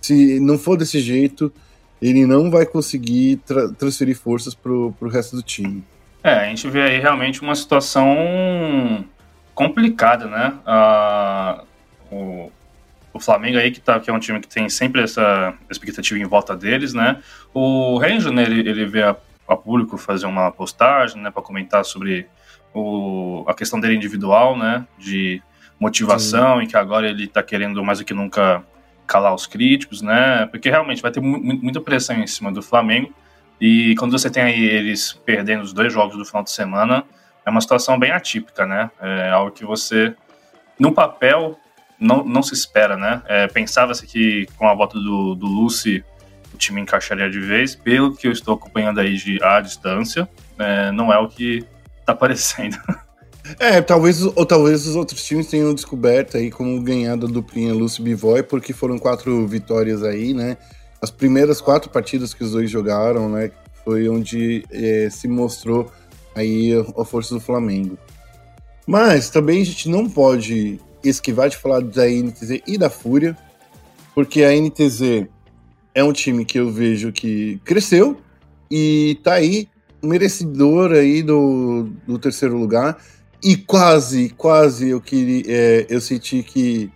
se 0.00 0.40
não 0.40 0.58
for 0.58 0.76
desse 0.76 1.00
jeito, 1.00 1.52
ele 2.00 2.26
não 2.26 2.50
vai 2.50 2.64
conseguir 2.64 3.36
tra 3.46 3.68
transferir 3.72 4.16
forças 4.16 4.54
pro, 4.54 4.92
pro 4.98 5.08
resto 5.08 5.36
do 5.36 5.42
time. 5.42 5.84
É, 6.22 6.34
a 6.34 6.44
gente 6.46 6.68
vê 6.68 6.82
aí 6.82 7.00
realmente 7.00 7.40
uma 7.40 7.54
situação 7.54 9.04
complicada, 9.54 10.26
né? 10.26 10.58
Ah, 10.66 11.64
o, 12.10 12.50
o 13.12 13.20
Flamengo 13.20 13.58
aí, 13.58 13.70
que, 13.70 13.80
tá, 13.80 13.98
que 13.98 14.08
é 14.08 14.12
um 14.12 14.18
time 14.18 14.40
que 14.40 14.48
tem 14.48 14.68
sempre 14.68 15.02
essa 15.02 15.54
expectativa 15.68 16.18
em 16.18 16.26
volta 16.26 16.56
deles, 16.56 16.94
né? 16.94 17.20
O 17.52 17.98
Ranger, 17.98 18.32
né, 18.32 18.42
ele, 18.42 18.68
ele 18.68 18.86
vê 18.86 19.02
a, 19.02 19.16
a, 19.48 19.56
público 19.56 19.98
fazer 19.98 20.26
uma 20.26 20.50
postagem, 20.50 21.20
né, 21.20 21.30
para 21.30 21.42
comentar 21.42 21.84
sobre 21.84 22.26
o, 22.72 23.44
a 23.48 23.54
questão 23.54 23.80
dele 23.80 23.96
individual, 23.96 24.56
né, 24.56 24.86
de 24.98 25.42
motivação, 25.78 26.58
Sim. 26.58 26.64
e 26.64 26.66
que 26.68 26.76
agora 26.76 27.08
ele 27.08 27.26
tá 27.26 27.42
querendo 27.42 27.82
mais 27.82 27.98
do 27.98 28.04
que 28.04 28.14
nunca 28.14 28.62
calar 29.06 29.34
os 29.34 29.46
críticos, 29.46 30.02
né? 30.02 30.46
Porque 30.46 30.70
realmente 30.70 31.02
vai 31.02 31.10
ter 31.10 31.20
mu 31.20 31.36
muita 31.40 31.80
pressão 31.80 32.16
em 32.16 32.28
cima 32.28 32.52
do 32.52 32.62
Flamengo. 32.62 33.12
E 33.60 33.94
quando 33.98 34.12
você 34.12 34.30
tem 34.30 34.42
aí 34.42 34.62
eles 34.62 35.12
perdendo 35.24 35.62
os 35.62 35.72
dois 35.72 35.92
jogos 35.92 36.16
do 36.16 36.24
final 36.24 36.44
de 36.44 36.50
semana, 36.52 37.04
é 37.44 37.50
uma 37.50 37.60
situação 37.60 37.98
bem 37.98 38.12
atípica, 38.12 38.64
né? 38.64 38.88
É 39.00 39.30
algo 39.30 39.50
que 39.50 39.64
você, 39.64 40.14
no 40.78 40.92
papel, 40.92 41.58
não, 42.00 42.24
não 42.24 42.42
se 42.42 42.54
espera, 42.54 42.96
né? 42.96 43.22
É, 43.28 43.46
Pensava-se 43.46 44.06
que 44.06 44.46
com 44.56 44.66
a 44.66 44.74
volta 44.74 44.98
do, 44.98 45.34
do 45.34 45.46
Lucy 45.46 46.02
o 46.52 46.56
time 46.56 46.80
encaixaria 46.80 47.30
de 47.30 47.38
vez, 47.38 47.76
pelo 47.76 48.16
que 48.16 48.26
eu 48.26 48.32
estou 48.32 48.54
acompanhando 48.54 48.98
aí 48.98 49.16
de 49.16 49.38
à 49.42 49.60
distância, 49.60 50.28
é, 50.58 50.90
não 50.90 51.12
é 51.12 51.18
o 51.18 51.28
que 51.28 51.64
está 52.00 52.12
aparecendo. 52.12 52.78
É, 53.58 53.80
talvez, 53.80 54.22
ou 54.22 54.46
talvez 54.46 54.86
os 54.86 54.94
outros 54.94 55.24
times 55.24 55.48
tenham 55.48 55.74
descoberto 55.74 56.36
aí 56.36 56.50
como 56.50 56.80
ganhar 56.82 57.16
da 57.16 57.26
duplinha 57.26 57.74
Lucy 57.74 58.00
Bivoy, 58.00 58.42
porque 58.42 58.72
foram 58.72 58.98
quatro 58.98 59.46
vitórias 59.46 60.04
aí, 60.04 60.34
né? 60.34 60.58
As 61.00 61.10
primeiras 61.10 61.60
quatro 61.60 61.90
partidas 61.90 62.34
que 62.34 62.44
os 62.44 62.52
dois 62.52 62.70
jogaram, 62.70 63.28
né? 63.30 63.50
Foi 63.82 64.08
onde 64.08 64.64
é, 64.70 65.08
se 65.10 65.26
mostrou 65.26 65.90
aí 66.36 66.72
a 66.96 67.04
força 67.04 67.34
do 67.34 67.40
Flamengo. 67.40 67.98
Mas 68.86 69.30
também 69.30 69.62
a 69.62 69.64
gente 69.64 69.88
não 69.88 70.08
pode 70.08 70.78
esquivar 71.02 71.48
de 71.48 71.56
falar 71.56 71.80
da 71.80 72.06
NTZ 72.06 72.62
e 72.66 72.76
da 72.76 72.90
Fúria, 72.90 73.36
porque 74.14 74.42
a 74.42 74.52
NTZ 74.52 75.26
é 75.94 76.04
um 76.04 76.12
time 76.12 76.44
que 76.44 76.58
eu 76.58 76.70
vejo 76.70 77.12
que 77.12 77.60
cresceu 77.64 78.20
e 78.70 79.18
tá 79.22 79.34
aí 79.34 79.68
merecedor 80.02 80.92
aí 80.92 81.22
do, 81.22 81.88
do 82.06 82.18
terceiro 82.18 82.56
lugar 82.56 82.98
e 83.42 83.56
quase, 83.56 84.30
quase 84.30 84.90
eu 84.90 85.00
queria, 85.00 85.44
é, 85.46 85.86
eu 85.88 86.00
senti 86.00 86.42
que 86.42 86.90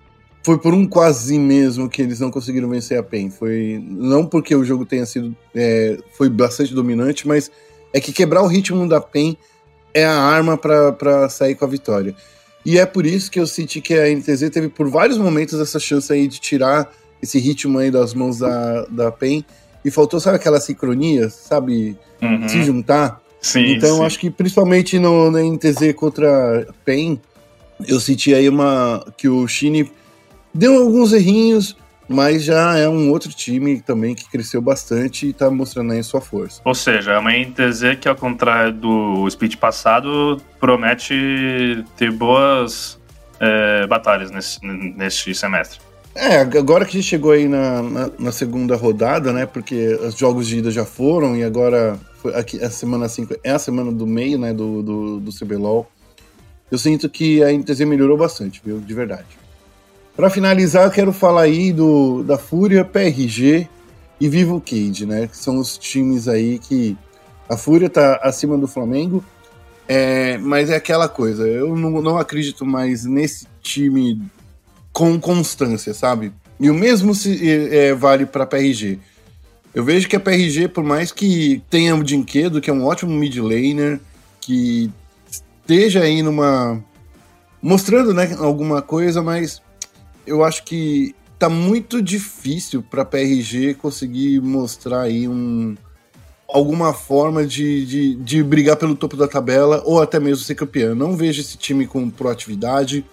foi 0.45 0.59
por 0.59 0.75
um 0.75 0.87
quase 0.87 1.39
mesmo 1.39 1.89
que 1.89 2.03
eles 2.03 2.21
não 2.21 2.31
conseguiram 2.31 2.69
vencer 2.69 2.99
a 2.99 3.03
PEN. 3.03 3.31
Foi 3.31 3.83
não 3.83 4.27
porque 4.27 4.55
o 4.55 4.63
jogo 4.63 4.85
tenha 4.85 5.07
sido 5.07 5.35
é, 5.55 5.99
foi 6.13 6.29
bastante 6.29 6.75
dominante, 6.75 7.27
mas 7.27 7.51
é 7.93 8.01
que 8.01 8.13
quebrar 8.13 8.43
o 8.43 8.47
ritmo 8.47 8.87
da 8.87 9.01
PEN 9.01 9.37
é 9.95 10.05
a 10.05 10.19
arma 10.19 10.59
para 10.59 11.29
sair 11.31 11.55
com 11.55 11.65
a 11.65 11.69
vitória. 11.69 12.15
E 12.65 12.79
é 12.79 12.87
por 12.87 13.05
isso 13.05 13.31
que 13.31 13.39
eu 13.39 13.47
senti 13.47 13.81
que 13.81 13.95
a 13.95 14.09
NTZ 14.09 14.51
teve 14.51 14.69
por 14.69 14.89
vários 14.89 15.19
momentos 15.19 15.61
essa 15.61 15.79
chance 15.79 16.13
aí 16.13 16.27
de 16.27 16.41
tirar 16.41 16.91
esse 17.23 17.39
ritmo 17.39 17.79
aí 17.79 17.91
das 17.91 18.15
mãos 18.15 18.39
da, 18.39 18.87
da 18.87 19.13
PEN. 19.13 19.45
E 19.85 19.91
faltou, 19.91 20.19
sabe, 20.19 20.37
aquela 20.37 20.61
sincronia, 20.61 21.29
sabe? 21.29 21.97
Uhum. 22.23 22.49
Se 22.49 22.63
juntar. 22.63 23.21
Sim, 23.41 23.75
então, 23.75 23.99
sim. 23.99 24.05
acho 24.05 24.19
que 24.19 24.31
principalmente 24.31 24.99
no, 24.99 25.31
na 25.31 25.43
NTZ 25.43 25.93
contra 25.95 26.63
a 26.63 26.73
PEN, 26.85 27.21
eu 27.87 28.01
senti 28.01 28.33
aí 28.33 28.49
uma. 28.49 29.05
que 29.17 29.29
o 29.29 29.47
Shine 29.47 29.91
deu 30.55 30.81
alguns 30.81 31.13
errinhos, 31.13 31.77
mas 32.09 32.45
já 32.45 32.77
é 32.79 32.89
um 32.89 33.11
outro 33.11 33.31
time 33.31 33.81
também 33.81 34.15
que 34.15 34.29
cresceu 34.29 34.61
bastante 34.61 35.29
e 35.29 35.33
tá 35.33 35.51
mostrando 35.51 35.93
aí 35.93 36.03
sua 36.03 36.21
força. 36.21 36.61
Ou 36.65 36.75
seja, 36.75 37.13
é 37.13 37.19
uma 37.19 37.33
NTZ 37.33 37.99
que, 38.01 38.09
ao 38.09 38.17
contrário 38.17 38.73
do 38.73 39.27
split 39.29 39.57
passado, 39.57 40.41
promete 40.61 41.85
ter 41.97 42.11
boas 42.11 43.01
é, 43.41 43.87
batalhas 43.87 44.31
nesse, 44.31 44.65
nesse 44.65 45.35
semestre. 45.35 45.81
É, 46.15 46.37
agora 46.37 46.85
que 46.85 46.97
a 46.97 47.01
gente 47.01 47.09
chegou 47.09 47.33
aí 47.33 47.49
na, 47.49 47.83
na, 47.83 48.11
na, 48.19 48.33
segunda 48.33 48.77
rodada, 48.77 49.33
né? 49.33 49.47
Porque 49.47 49.99
os 50.01 50.17
jogos 50.17 50.47
de 50.47 50.59
ida 50.59 50.71
já 50.71 50.85
foram 50.85 51.37
e 51.37 51.43
agora 51.43 51.99
foi 52.19 52.33
aqui, 52.37 52.63
a 52.63 52.71
semana 52.71 53.09
5 53.09 53.35
é 53.43 53.51
a 53.51 53.59
semana 53.59 53.91
do 53.91 54.07
meio, 54.07 54.39
né? 54.39 54.53
Do, 54.53 54.81
do, 54.81 55.21
do 55.21 55.33
CBLOL. 55.33 55.91
Eu 56.71 56.79
sinto 56.79 57.09
que 57.09 57.43
a 57.43 57.53
NTZ 57.53 57.81
melhorou 57.81 58.17
bastante, 58.17 58.63
viu? 58.65 58.79
De 58.79 58.95
verdade. 58.95 59.27
Para 60.17 60.31
finalizar, 60.31 60.85
eu 60.85 60.91
quero 60.91 61.13
falar 61.13 61.43
aí 61.43 61.73
do, 61.73 62.23
da 62.23 62.39
Fúria, 62.39 62.85
PRG 62.85 63.69
e 64.21 64.29
Vivo 64.29 64.61
Cage, 64.61 65.05
né? 65.07 65.27
Que 65.27 65.37
são 65.37 65.59
os 65.59 65.77
times 65.77 66.29
aí 66.29 66.59
que. 66.59 66.97
A 67.49 67.57
Fúria 67.57 67.91
tá 67.91 68.21
acima 68.23 68.57
do 68.57 68.67
Flamengo. 68.67 69.25
É, 69.87 70.39
mas 70.39 70.71
é 70.71 70.77
aquela 70.77 71.09
coisa, 71.09 71.47
eu 71.47 71.77
não, 71.77 72.01
não 72.01 72.17
acredito 72.17 72.65
mais 72.65 73.05
nesse 73.05 73.47
time 73.61 74.19
com 74.93 75.21
constância, 75.21 75.93
sabe? 75.93 76.33
E 76.59 76.71
o 76.71 76.75
mesmo 76.75 77.15
se, 77.15 77.51
é, 77.51 77.93
vale 77.93 78.25
para 78.25 78.47
PRG. 78.47 78.99
Eu 79.75 79.85
vejo 79.85 80.09
que 80.09 80.17
a 80.17 80.21
PRG, 80.21 80.69
por 80.69 80.85
mais 80.85 81.13
que 81.13 81.63
tenha 81.69 81.95
o 81.95 82.05
Dinquedo, 82.05 82.61
que 82.61 82.71
é 82.71 82.73
um 82.73 82.85
ótimo 82.85 83.13
mid 83.13 83.37
laner, 83.37 84.01
que 84.41 84.91
esteja 85.29 86.01
aí 86.03 86.23
numa. 86.23 86.83
mostrando 87.61 88.15
né, 88.15 88.37
alguma 88.39 88.81
coisa, 88.81 89.21
mas 89.21 89.61
eu 90.27 90.45
acho 90.45 90.65
que 90.65 91.15
tá 91.39 91.49
muito 91.49 92.01
difícil 92.01 92.83
para 92.83 93.05
PRG 93.05 93.75
conseguir 93.75 94.41
mostrar 94.41 95.03
aí 95.03 95.29
um, 95.29 95.77
alguma 96.49 96.93
forma 96.95 97.47
de, 97.47 97.85
de, 97.85 98.15
de 98.15 98.43
brigar 98.43 98.77
pelo 98.77 98.95
topo 98.95 99.17
da 99.17 99.27
tabela 99.27 99.83
ou 99.85 100.01
até 100.01 100.21
mesmo 100.21 100.45
ser 100.45 100.55
campeão. 100.55 100.95
Não 100.95 101.17
vejo 101.17 101.41
esse 101.41 101.57
time 101.57 101.87
com 101.87 102.09
proatividade. 102.09 103.05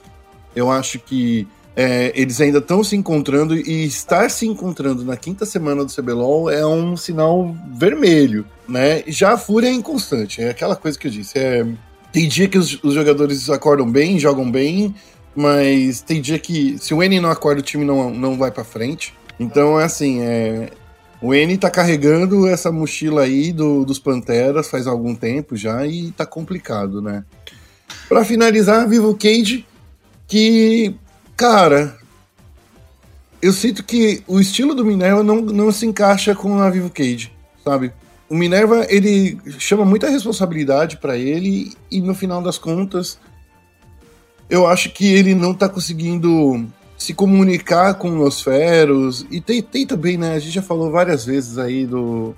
Eu 0.55 0.69
acho 0.69 0.99
que 0.99 1.47
é, 1.75 2.11
eles 2.15 2.39
ainda 2.41 2.59
estão 2.59 2.83
se 2.83 2.95
encontrando 2.95 3.55
e 3.55 3.85
estar 3.85 4.29
se 4.29 4.45
encontrando 4.45 5.03
na 5.03 5.15
quinta 5.15 5.45
semana 5.45 5.85
do 5.85 5.91
CBLOL 5.91 6.49
é 6.49 6.65
um 6.65 6.97
sinal 6.97 7.55
vermelho, 7.73 8.45
né? 8.67 9.03
Já 9.07 9.33
a 9.33 9.37
Fúria 9.37 9.69
é 9.69 9.71
inconstante, 9.71 10.41
é 10.41 10.49
aquela 10.49 10.75
coisa 10.75 10.99
que 10.99 11.07
eu 11.07 11.11
disse. 11.11 11.39
É, 11.39 11.65
tem 12.11 12.27
dia 12.27 12.47
que 12.49 12.57
os, 12.57 12.83
os 12.83 12.93
jogadores 12.93 13.49
acordam 13.49 13.89
bem, 13.89 14.19
jogam 14.19 14.51
bem, 14.51 14.93
mas 15.35 16.01
tem 16.01 16.21
dia 16.21 16.37
que 16.39 16.77
se 16.77 16.93
o 16.93 17.01
N 17.01 17.19
não 17.19 17.29
acorda, 17.29 17.61
o 17.61 17.63
time 17.63 17.85
não, 17.85 18.11
não 18.11 18.37
vai 18.37 18.51
para 18.51 18.63
frente. 18.63 19.13
Então 19.39 19.79
é 19.79 19.85
assim, 19.85 20.21
é, 20.21 20.69
o 21.21 21.33
N 21.33 21.57
tá 21.57 21.69
carregando 21.69 22.47
essa 22.47 22.71
mochila 22.71 23.23
aí 23.23 23.51
do, 23.53 23.85
dos 23.85 23.99
Panteras 23.99 24.69
faz 24.69 24.87
algum 24.87 25.15
tempo 25.15 25.55
já 25.55 25.85
e 25.85 26.11
tá 26.11 26.25
complicado, 26.25 27.01
né? 27.01 27.23
Para 28.09 28.25
finalizar, 28.25 28.87
Vivo 28.87 29.15
Cage, 29.15 29.65
que, 30.27 30.95
cara, 31.37 31.97
eu 33.41 33.53
sinto 33.53 33.83
que 33.83 34.23
o 34.27 34.39
estilo 34.39 34.73
do 34.73 34.83
Minerva 34.85 35.23
não, 35.23 35.41
não 35.41 35.71
se 35.71 35.85
encaixa 35.85 36.33
com 36.33 36.59
a 36.59 36.69
Vivo 36.69 36.89
Cage, 36.89 37.31
sabe? 37.63 37.93
O 38.29 38.35
Minerva, 38.35 38.85
ele 38.89 39.37
chama 39.59 39.83
muita 39.83 40.09
responsabilidade 40.09 40.97
para 40.97 41.17
ele 41.17 41.73
e 41.89 42.01
no 42.01 42.15
final 42.15 42.41
das 42.41 42.57
contas, 42.57 43.19
eu 44.51 44.67
acho 44.67 44.89
que 44.89 45.05
ele 45.05 45.33
não 45.33 45.53
tá 45.53 45.69
conseguindo 45.69 46.67
se 46.97 47.13
comunicar 47.13 47.93
com 47.95 48.19
os 48.19 48.41
feros. 48.41 49.25
E 49.31 49.39
tem, 49.39 49.61
tem 49.61 49.87
também, 49.87 50.17
né? 50.17 50.33
A 50.33 50.39
gente 50.39 50.53
já 50.53 50.61
falou 50.61 50.91
várias 50.91 51.25
vezes 51.25 51.57
aí 51.57 51.85
do, 51.85 52.35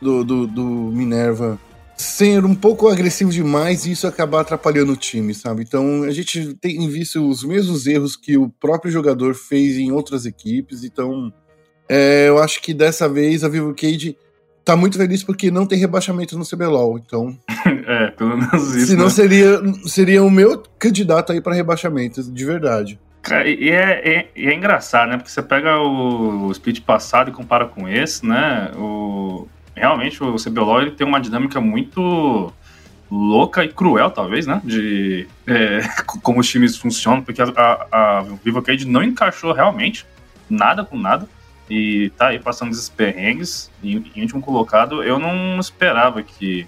do, 0.00 0.24
do, 0.24 0.46
do 0.46 0.64
Minerva 0.64 1.60
ser 1.96 2.44
um 2.44 2.54
pouco 2.54 2.88
agressivo 2.88 3.30
demais 3.30 3.86
e 3.86 3.92
isso 3.92 4.06
acabar 4.06 4.40
atrapalhando 4.40 4.92
o 4.92 4.96
time, 4.96 5.34
sabe? 5.34 5.62
Então 5.62 6.02
a 6.02 6.10
gente 6.10 6.54
tem 6.54 6.86
visto 6.88 7.26
os 7.26 7.44
mesmos 7.44 7.86
erros 7.86 8.16
que 8.16 8.36
o 8.36 8.48
próprio 8.48 8.90
jogador 8.90 9.34
fez 9.34 9.76
em 9.76 9.92
outras 9.92 10.26
equipes. 10.26 10.82
Então 10.82 11.32
é, 11.88 12.28
eu 12.28 12.38
acho 12.38 12.60
que 12.60 12.74
dessa 12.74 13.08
vez 13.08 13.44
a 13.44 13.48
Vivo 13.48 13.74
Cage 13.74 14.16
tá 14.66 14.76
muito 14.76 14.98
feliz 14.98 15.22
porque 15.22 15.48
não 15.48 15.64
tem 15.64 15.78
rebaixamento 15.78 16.36
no 16.36 16.44
CBLOL. 16.44 16.98
Então. 16.98 17.38
é, 17.86 18.08
pelo 18.08 18.36
menos 18.36 18.74
isso. 18.74 18.88
Senão 18.88 19.04
né? 19.04 19.10
seria, 19.10 19.60
seria 19.84 20.22
o 20.24 20.30
meu 20.30 20.62
candidato 20.76 21.32
aí 21.32 21.40
para 21.40 21.54
rebaixamento, 21.54 22.22
de 22.22 22.44
verdade. 22.44 22.98
E 23.44 23.70
é, 23.70 24.08
é, 24.08 24.30
é, 24.36 24.54
engraçado, 24.54 25.08
né? 25.08 25.16
Porque 25.16 25.30
você 25.30 25.42
pega 25.42 25.78
o, 25.78 26.46
o, 26.46 26.52
split 26.52 26.80
passado 26.82 27.30
e 27.30 27.32
compara 27.32 27.66
com 27.66 27.88
esse, 27.88 28.24
né? 28.24 28.70
O, 28.76 29.48
realmente 29.74 30.22
o 30.22 30.36
CBLOL 30.36 30.82
ele 30.82 30.90
tem 30.92 31.06
uma 31.06 31.20
dinâmica 31.20 31.60
muito 31.60 32.52
louca 33.10 33.64
e 33.64 33.68
cruel, 33.68 34.10
talvez, 34.10 34.46
né? 34.46 34.60
De 34.64 35.26
é, 35.44 35.80
como 36.22 36.38
os 36.38 36.48
times 36.48 36.76
funcionam, 36.76 37.22
porque 37.22 37.42
a, 37.42 37.46
a, 37.56 38.18
a 38.18 38.22
Vivo 38.44 38.62
Cage 38.62 38.86
não 38.86 39.02
encaixou 39.02 39.52
realmente 39.52 40.06
nada 40.48 40.84
com 40.84 40.96
nada 40.96 41.28
e 41.68 42.10
tá 42.16 42.28
aí 42.28 42.38
passando 42.38 42.72
esses 42.72 42.88
perrengues. 42.88 43.70
E 43.82 43.96
em 44.14 44.22
último 44.22 44.40
colocado, 44.40 45.02
eu 45.02 45.18
não 45.18 45.58
esperava 45.58 46.22
que 46.22 46.66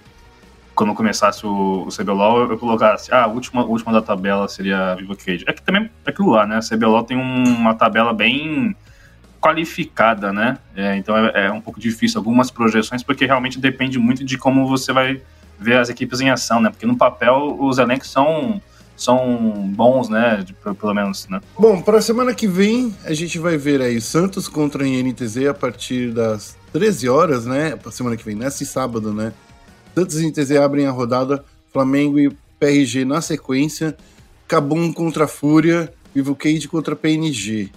quando 0.75 0.95
começasse 0.95 1.45
o, 1.45 1.87
o 1.87 1.89
CBLOL, 1.89 2.51
eu 2.51 2.57
colocasse, 2.57 3.13
ah, 3.13 3.25
a 3.25 3.27
última, 3.27 3.65
última 3.65 3.93
da 3.93 4.01
tabela 4.01 4.47
seria 4.47 4.93
a 4.93 4.95
Vivo 4.95 5.17
Cage. 5.17 5.45
É 5.47 5.53
que 5.53 5.61
também 5.61 5.91
é 6.07 6.11
aquilo 6.11 6.31
lá, 6.31 6.47
né? 6.47 6.57
A 6.57 6.61
CBLOL 6.61 7.03
tem 7.03 7.17
um, 7.17 7.45
uma 7.45 7.75
tabela 7.75 8.13
bem 8.13 8.77
qualificada, 9.41 10.33
né? 10.33 10.59
É, 10.77 10.97
então 10.97 11.17
é, 11.17 11.47
é, 11.47 11.51
um 11.51 11.61
pouco 11.61 11.81
difícil 11.81 12.19
algumas 12.19 12.51
projeções, 12.51 13.03
porque 13.03 13.27
realmente 13.27 13.59
depende 13.59 13.99
muito 13.99 14.25
de 14.25 14.39
como 14.39 14.69
você 14.69 14.93
vai 14.93 15.21
ver 15.59 15.79
as 15.79 15.89
equipes 15.89 16.21
em 16.21 16.31
ação, 16.31 16.61
né? 16.61 16.71
Porque 16.71 16.87
no 16.87 16.97
papel 16.97 17.57
os 17.59 17.79
elencos 17.79 18.11
são 18.11 18.63
são 18.99 19.71
bons, 19.75 20.09
né? 20.09 20.43
De, 20.45 20.53
pelo 20.53 20.95
menos, 20.95 21.27
né? 21.29 21.41
Bom, 21.59 21.81
para 21.81 21.99
a 21.99 22.03
semana 22.03 22.35
que 22.35 22.47
vem 22.47 22.95
a 23.05 23.15
gente 23.15 23.39
vai 23.39 23.57
ver 23.57 23.81
aí 23.81 24.01
Santos 24.01 24.49
contra 24.49 24.85
a 24.85 24.87
INTZ 24.87 25.47
a 25.49 25.55
partir 25.55 26.13
das 26.13 26.57
13 26.73 27.09
horas, 27.09 27.47
né? 27.47 27.77
Para 27.77 27.93
semana 27.93 28.17
que 28.17 28.25
vem, 28.25 28.35
nesse 28.35 28.67
sábado, 28.67 29.15
né? 29.15 29.33
Santos 29.95 30.21
e 30.21 30.31
TZ 30.31 30.53
abrem 30.53 30.87
a 30.87 30.91
rodada, 30.91 31.45
Flamengo 31.73 32.19
e 32.19 32.31
PRG 32.59 33.05
na 33.05 33.21
sequência, 33.21 33.97
Cabum 34.47 34.93
contra 34.93 35.25
a 35.25 35.29
Fúria, 35.29 35.93
Vivo 36.15 36.35
Cage 36.35 36.69
contra 36.69 36.95
PNG. 36.95 37.71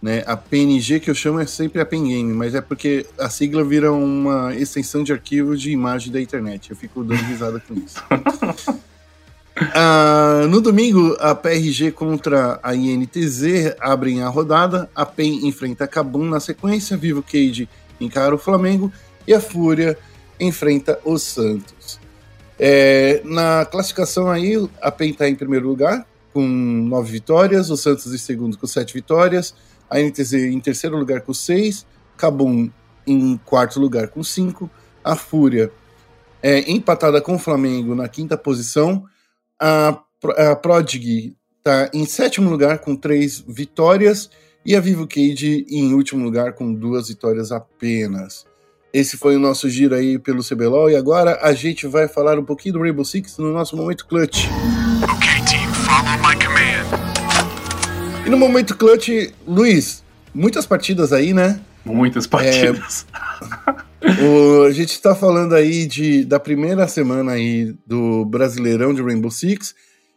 Né? 0.00 0.22
A 0.26 0.36
PNG 0.36 1.00
que 1.00 1.10
eu 1.10 1.14
chamo 1.14 1.40
é 1.40 1.46
sempre 1.46 1.80
a 1.80 1.86
Pen 1.86 2.04
Game, 2.04 2.32
mas 2.32 2.54
é 2.54 2.60
porque 2.60 3.06
a 3.18 3.28
sigla 3.28 3.64
vira 3.64 3.92
uma 3.92 4.54
extensão 4.54 5.02
de 5.02 5.12
arquivo 5.12 5.56
de 5.56 5.70
imagem 5.70 6.12
da 6.12 6.20
internet. 6.20 6.70
Eu 6.70 6.76
fico 6.76 7.02
dando 7.02 7.22
risada 7.22 7.60
com 7.60 7.74
isso. 7.74 8.02
Ah, 9.74 10.46
no 10.50 10.60
domingo, 10.60 11.16
a 11.18 11.34
PRG 11.34 11.90
contra 11.90 12.60
a 12.62 12.74
INTZ 12.74 13.74
abrem 13.80 14.22
a 14.22 14.28
rodada. 14.28 14.90
A 14.94 15.06
PEN 15.06 15.46
enfrenta 15.46 15.84
a 15.84 15.88
Cabum 15.88 16.26
na 16.26 16.40
sequência. 16.40 16.96
Vivo 16.96 17.22
Cage 17.22 17.68
encara 17.98 18.34
o 18.34 18.38
Flamengo. 18.38 18.92
E 19.26 19.32
a 19.32 19.40
Fúria 19.40 19.96
enfrenta 20.38 21.00
o 21.04 21.18
Santos. 21.18 21.98
É, 22.58 23.22
na 23.24 23.64
classificação 23.64 24.30
aí, 24.30 24.56
a 24.80 24.90
PEN 24.90 25.10
está 25.10 25.28
em 25.28 25.34
primeiro 25.34 25.66
lugar, 25.66 26.06
com 26.32 26.46
nove 26.46 27.12
vitórias, 27.12 27.70
o 27.70 27.76
Santos 27.76 28.12
em 28.12 28.18
segundo 28.18 28.56
com 28.56 28.66
sete 28.66 28.94
vitórias, 28.94 29.54
a 29.90 29.98
NTZ 29.98 30.32
em 30.34 30.60
terceiro 30.60 30.96
lugar 30.96 31.20
com 31.20 31.34
seis, 31.34 31.86
Cabum 32.16 32.70
em 33.06 33.38
quarto 33.44 33.78
lugar 33.78 34.08
com 34.08 34.22
cinco, 34.22 34.70
a 35.04 35.14
Fúria 35.16 35.70
é, 36.42 36.70
empatada 36.70 37.20
com 37.20 37.34
o 37.34 37.38
Flamengo 37.38 37.94
na 37.94 38.08
quinta 38.08 38.38
posição, 38.38 39.04
a, 39.60 39.98
a 40.36 40.56
Prodig 40.56 41.34
está 41.58 41.90
em 41.92 42.06
sétimo 42.06 42.48
lugar 42.50 42.78
com 42.78 42.94
três 42.94 43.44
vitórias 43.46 44.30
e 44.64 44.74
a 44.74 44.80
Vivo 44.80 45.06
Cage 45.06 45.66
em 45.70 45.94
último 45.94 46.24
lugar 46.24 46.52
com 46.52 46.72
duas 46.72 47.08
vitórias 47.08 47.52
apenas. 47.52 48.46
Esse 48.92 49.16
foi 49.16 49.36
o 49.36 49.38
nosso 49.38 49.68
giro 49.68 49.94
aí 49.94 50.18
pelo 50.18 50.42
CBLOL 50.42 50.90
e 50.90 50.96
agora 50.96 51.38
a 51.42 51.52
gente 51.52 51.86
vai 51.86 52.08
falar 52.08 52.38
um 52.38 52.44
pouquinho 52.44 52.74
do 52.74 52.80
Rainbow 52.80 53.04
Six 53.04 53.38
no 53.38 53.52
nosso 53.52 53.76
momento 53.76 54.06
clutch. 54.06 54.46
Okay, 55.02 55.44
team, 55.44 55.72
follow 55.72 56.18
my 56.18 56.34
command. 56.42 58.26
E 58.26 58.30
no 58.30 58.38
momento 58.38 58.76
clutch, 58.76 59.32
Luiz, 59.46 60.02
muitas 60.34 60.66
partidas 60.66 61.12
aí, 61.12 61.32
né? 61.32 61.60
Muitas 61.84 62.26
partidas. 62.26 63.06
É, 63.68 63.82
o, 64.22 64.64
a 64.64 64.72
gente 64.72 64.90
está 64.90 65.14
falando 65.14 65.54
aí 65.54 65.86
de, 65.86 66.24
da 66.24 66.38
primeira 66.38 66.86
semana 66.88 67.32
aí 67.32 67.74
do 67.86 68.24
Brasileirão 68.24 68.94
de 68.94 69.02
Rainbow 69.02 69.30
Six. 69.30 69.74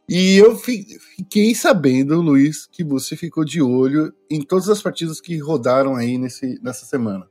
E 0.07 0.37
eu 0.37 0.55
fiquei 0.57 1.53
sabendo, 1.53 2.19
Luiz, 2.19 2.65
que 2.65 2.83
você 2.83 3.15
ficou 3.15 3.45
de 3.45 3.61
olho 3.61 4.11
em 4.29 4.41
todas 4.41 4.67
as 4.67 4.81
partidas 4.81 5.21
que 5.21 5.37
rodaram 5.37 5.95
aí 5.95 6.17
nesse, 6.17 6.59
nessa 6.63 6.85
semana. 6.85 7.27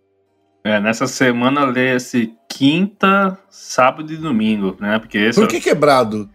É, 0.62 0.80
nessa 0.80 1.06
semana 1.06 1.64
lê-se 1.64 2.32
quinta, 2.48 3.38
sábado 3.50 4.12
e 4.12 4.16
domingo, 4.16 4.76
né? 4.80 4.98
Porque 4.98 5.18
esse 5.18 5.40
Por 5.40 5.48
que 5.48 5.60
quebrado? 5.60 6.30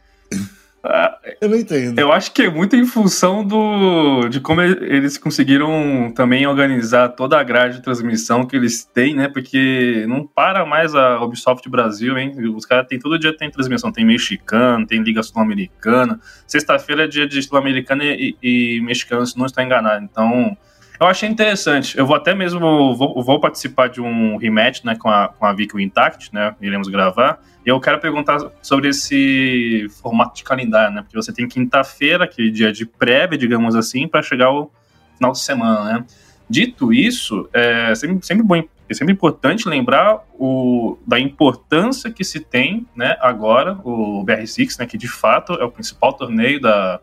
Eu 1.39 1.47
não 1.47 1.55
entendo. 1.55 1.97
Eu 1.97 2.11
acho 2.11 2.33
que 2.33 2.41
é 2.41 2.49
muito 2.49 2.75
em 2.75 2.85
função 2.85 3.45
do 3.45 4.27
de 4.27 4.41
como 4.41 4.61
eles 4.61 5.17
conseguiram 5.17 6.11
também 6.13 6.45
organizar 6.45 7.09
toda 7.09 7.39
a 7.39 7.43
grade 7.43 7.77
de 7.77 7.81
transmissão 7.81 8.45
que 8.45 8.53
eles 8.53 8.83
têm, 8.83 9.15
né? 9.15 9.29
Porque 9.29 10.05
não 10.09 10.27
para 10.27 10.65
mais 10.65 10.93
a 10.93 11.21
Ubisoft 11.21 11.69
Brasil, 11.69 12.17
hein? 12.17 12.33
Os 12.53 12.65
caras 12.65 12.85
tem 12.87 12.99
todo 12.99 13.17
dia 13.17 13.35
tem 13.35 13.49
transmissão, 13.49 13.93
tem 13.93 14.03
mexicano, 14.03 14.85
tem 14.85 15.01
Liga 15.01 15.23
Sul-Americana. 15.23 16.19
Sexta-feira 16.45 17.05
é 17.05 17.07
dia 17.07 17.25
de 17.25 17.41
Sul-Americana 17.41 18.03
e, 18.03 18.35
e 18.43 18.81
mexicano, 18.81 19.25
se 19.25 19.37
não 19.37 19.45
estou 19.45 19.63
enganado. 19.63 20.03
Então, 20.03 20.57
eu 21.03 21.09
achei 21.09 21.29
interessante. 21.29 21.97
Eu 21.97 22.05
vou 22.05 22.15
até 22.15 22.33
mesmo 22.33 22.95
vou, 22.95 23.23
vou 23.23 23.39
participar 23.39 23.89
de 23.89 24.01
um 24.01 24.37
rematch 24.37 24.83
né, 24.83 24.95
com 24.95 25.09
a, 25.09 25.27
com 25.27 25.45
a 25.45 25.53
Vicky 25.53 25.81
Intact, 25.81 26.33
né? 26.33 26.55
Iremos 26.61 26.87
gravar. 26.87 27.41
E 27.65 27.69
eu 27.69 27.79
quero 27.79 27.99
perguntar 27.99 28.39
sobre 28.61 28.89
esse 28.89 29.87
formato 30.01 30.35
de 30.35 30.43
calendário, 30.43 30.93
né? 30.93 31.01
Porque 31.01 31.15
você 31.15 31.31
tem 31.31 31.47
quinta-feira, 31.47 32.27
que 32.27 32.47
é 32.47 32.51
dia 32.51 32.71
de 32.71 32.85
prévia, 32.85 33.37
digamos 33.37 33.75
assim, 33.75 34.07
para 34.07 34.21
chegar 34.21 34.47
ao 34.47 34.71
final 35.15 35.31
de 35.31 35.39
semana, 35.39 35.83
né? 35.93 36.05
Dito 36.49 36.91
isso, 36.91 37.49
é 37.53 37.95
sempre, 37.95 38.25
sempre 38.25 38.43
bom 38.43 38.61
é 38.89 38.93
sempre 38.93 39.13
importante 39.13 39.67
lembrar 39.67 40.23
o, 40.33 40.97
da 41.07 41.19
importância 41.19 42.11
que 42.11 42.23
se 42.23 42.39
tem 42.39 42.85
né, 42.95 43.17
agora, 43.21 43.79
o 43.83 44.23
BR6, 44.25 44.79
né, 44.79 44.85
que 44.85 44.97
de 44.97 45.07
fato 45.07 45.53
é 45.53 45.63
o 45.63 45.71
principal 45.71 46.13
torneio 46.13 46.59
da, 46.59 46.99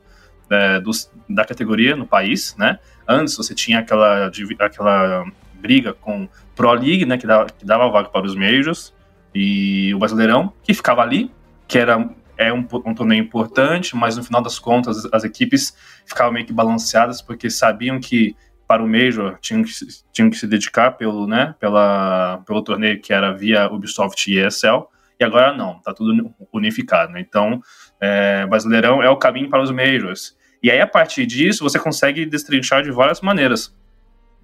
da, 0.49 0.78
dos, 0.78 1.11
da 1.28 1.45
categoria 1.45 1.97
no 1.97 2.07
país. 2.07 2.54
Né? 2.59 2.78
Antes 3.07 3.37
você 3.37 3.54
tinha 3.54 3.80
aquela, 3.80 4.30
aquela 4.59 5.25
briga 5.54 5.92
com 5.92 6.28
Pro 6.54 6.73
League, 6.73 7.04
né, 7.04 7.19
que, 7.19 7.26
dava, 7.26 7.47
que 7.47 7.64
dava 7.64 7.88
vaga 7.88 8.09
para 8.09 8.26
os 8.26 8.35
Majors, 8.35 8.95
e 9.35 9.95
o 9.95 9.99
Brasileirão, 9.99 10.52
que 10.62 10.75
ficava 10.75 11.02
ali, 11.02 11.30
que 11.69 11.78
era 11.78 12.09
é 12.37 12.50
um, 12.50 12.66
um, 12.87 12.95
torneio 12.95 13.23
importante, 13.23 13.95
mas 13.95 14.16
no 14.16 14.25
final 14.25 14.40
das 14.40 14.59
contas 14.59 15.07
as, 15.12 15.25
equipes 15.25 15.76
ficavam 16.07 16.33
meio 16.33 16.47
que 16.47 16.54
balanceadas 16.54 17.21
porque 17.21 17.50
sabiam 17.50 18.00
que 18.00 18.35
para 18.66 18.83
o 18.83 18.88
Major 18.88 19.37
tinham 19.42 19.62
que, 19.62 19.71
tinham 20.11 20.30
que 20.30 20.38
se 20.38 20.47
dedicar 20.47 20.92
pelo, 20.92 21.26
né, 21.26 21.54
pela, 21.61 22.38
pelo 22.47 22.62
torneio 22.62 22.99
que 22.99 23.12
era 23.12 23.30
via 23.35 23.71
Ubisoft 23.71 24.33
e 24.33 24.38
ESL, 24.38 24.88
e 25.21 25.25
agora 25.25 25.54
não, 25.54 25.76
está 25.76 25.92
tudo 25.92 26.35
unificado. 26.50 27.12
Né? 27.12 27.21
Então, 27.21 27.61
é, 28.00 28.47
Brasileirão 28.47 29.02
é 29.02 29.11
o 29.11 29.19
caminho 29.19 29.50
para 29.50 29.62
os 29.62 29.71
Majors. 29.71 30.35
E 30.62 30.70
aí, 30.70 30.80
a 30.80 30.86
partir 30.86 31.26
disso, 31.26 31.64
você 31.64 31.78
consegue 31.78 32.26
destrinchar 32.26 32.82
de 32.82 32.90
várias 32.90 33.20
maneiras, 33.20 33.74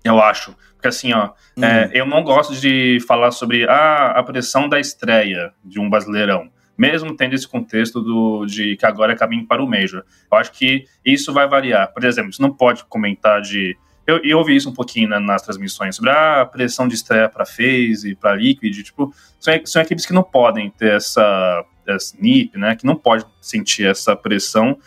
eu 0.04 0.20
acho. 0.20 0.56
Porque 0.75 0.88
assim, 0.88 1.12
ó, 1.12 1.30
uhum. 1.56 1.64
é, 1.64 1.90
eu 1.92 2.06
não 2.06 2.23
gosto 2.23 2.54
de 2.54 2.99
falar 3.06 3.30
sobre 3.30 3.68
ah, 3.68 4.12
a 4.16 4.23
pressão 4.23 4.68
da 4.68 4.78
estreia 4.78 5.52
de 5.64 5.80
um 5.80 5.88
Brasileirão 5.90 6.50
mesmo 6.78 7.16
tendo 7.16 7.35
esse 7.35 7.49
contexto 7.49 8.02
do, 8.02 8.44
de 8.44 8.76
que 8.76 8.85
agora 8.85 9.12
é 9.12 9.16
caminho 9.16 9.46
para 9.46 9.62
o 9.62 9.66
Major. 9.66 10.04
Eu 10.30 10.38
acho 10.38 10.52
que 10.52 10.85
isso 11.04 11.32
vai 11.32 11.49
variar. 11.49 11.92
Por 11.92 12.04
exemplo, 12.04 12.32
você 12.32 12.42
não 12.42 12.52
pode 12.52 12.85
comentar 12.85 13.40
de 13.40 13.76
eu, 14.06 14.20
eu 14.23 14.38
ouvi 14.38 14.54
isso 14.54 14.70
um 14.70 14.75
pouquinho 14.75 15.08
né, 15.08 15.18
nas 15.18 15.42
transmissões, 15.42 15.96
sobre 15.96 16.11
ah, 16.11 16.42
a 16.42 16.46
pressão 16.46 16.87
de 16.87 16.94
estreia 16.94 17.28
para 17.28 17.44
FaZe, 17.44 18.14
para 18.14 18.37
Liquid, 18.37 18.85
tipo, 18.85 19.12
são, 19.40 19.52
são 19.64 19.82
equipes 19.82 20.06
que 20.06 20.12
não 20.12 20.23
podem 20.23 20.70
ter 20.70 20.94
essa, 20.94 21.64
essa 21.85 22.16
NIP, 22.20 22.56
né, 22.56 22.76
que 22.76 22.87
não 22.87 22.94
pode 22.94 23.26
sentir 23.40 23.85
essa 23.85 24.14
pressão 24.14 24.78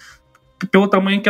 pelo 0.67 0.87
tamanho 0.87 1.21
que, 1.21 1.29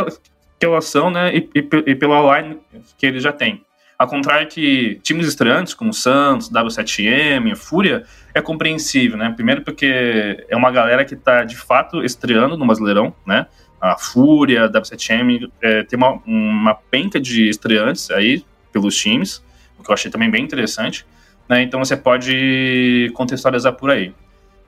que 0.60 0.66
elas 0.66 0.86
são, 0.86 1.10
né, 1.10 1.36
e, 1.36 1.50
e, 1.56 1.68
e 1.88 1.96
pela 1.96 2.40
line 2.40 2.60
que 2.98 3.06
eles 3.06 3.24
já 3.24 3.32
têm. 3.32 3.64
Ao 3.98 4.08
contrário 4.08 4.48
que 4.48 5.00
times 5.04 5.28
estreantes, 5.28 5.74
como 5.74 5.94
Santos, 5.94 6.50
W7M, 6.50 7.54
Fúria, 7.56 8.06
é 8.34 8.42
compreensível, 8.42 9.18
né? 9.18 9.30
Primeiro 9.36 9.62
porque 9.62 10.46
é 10.48 10.56
uma 10.56 10.72
galera 10.72 11.04
que 11.04 11.16
está 11.16 11.44
de 11.44 11.58
fato 11.58 12.02
estreando 12.02 12.56
no 12.56 12.66
Brasileirão, 12.66 13.14
né? 13.28 13.46
a 13.82 13.98
Fúria, 13.98 14.66
a 14.66 14.70
W7M, 14.70 15.50
é, 15.62 15.84
tem 15.84 15.98
uma, 15.98 16.22
uma 16.26 16.76
penca 16.76 17.20
de 17.20 17.48
estreantes 17.50 18.12
aí 18.12 18.44
pelos 18.72 18.96
times, 18.96 19.44
o 19.78 19.84
que 19.84 19.90
eu 19.90 19.94
achei 19.94 20.12
também 20.12 20.30
bem 20.30 20.44
interessante. 20.44 21.06
Né? 21.48 21.62
Então 21.64 21.80
você 21.80 21.96
pode 21.96 23.10
contextualizar 23.14 23.74
por 23.74 23.90
aí. 23.90 24.14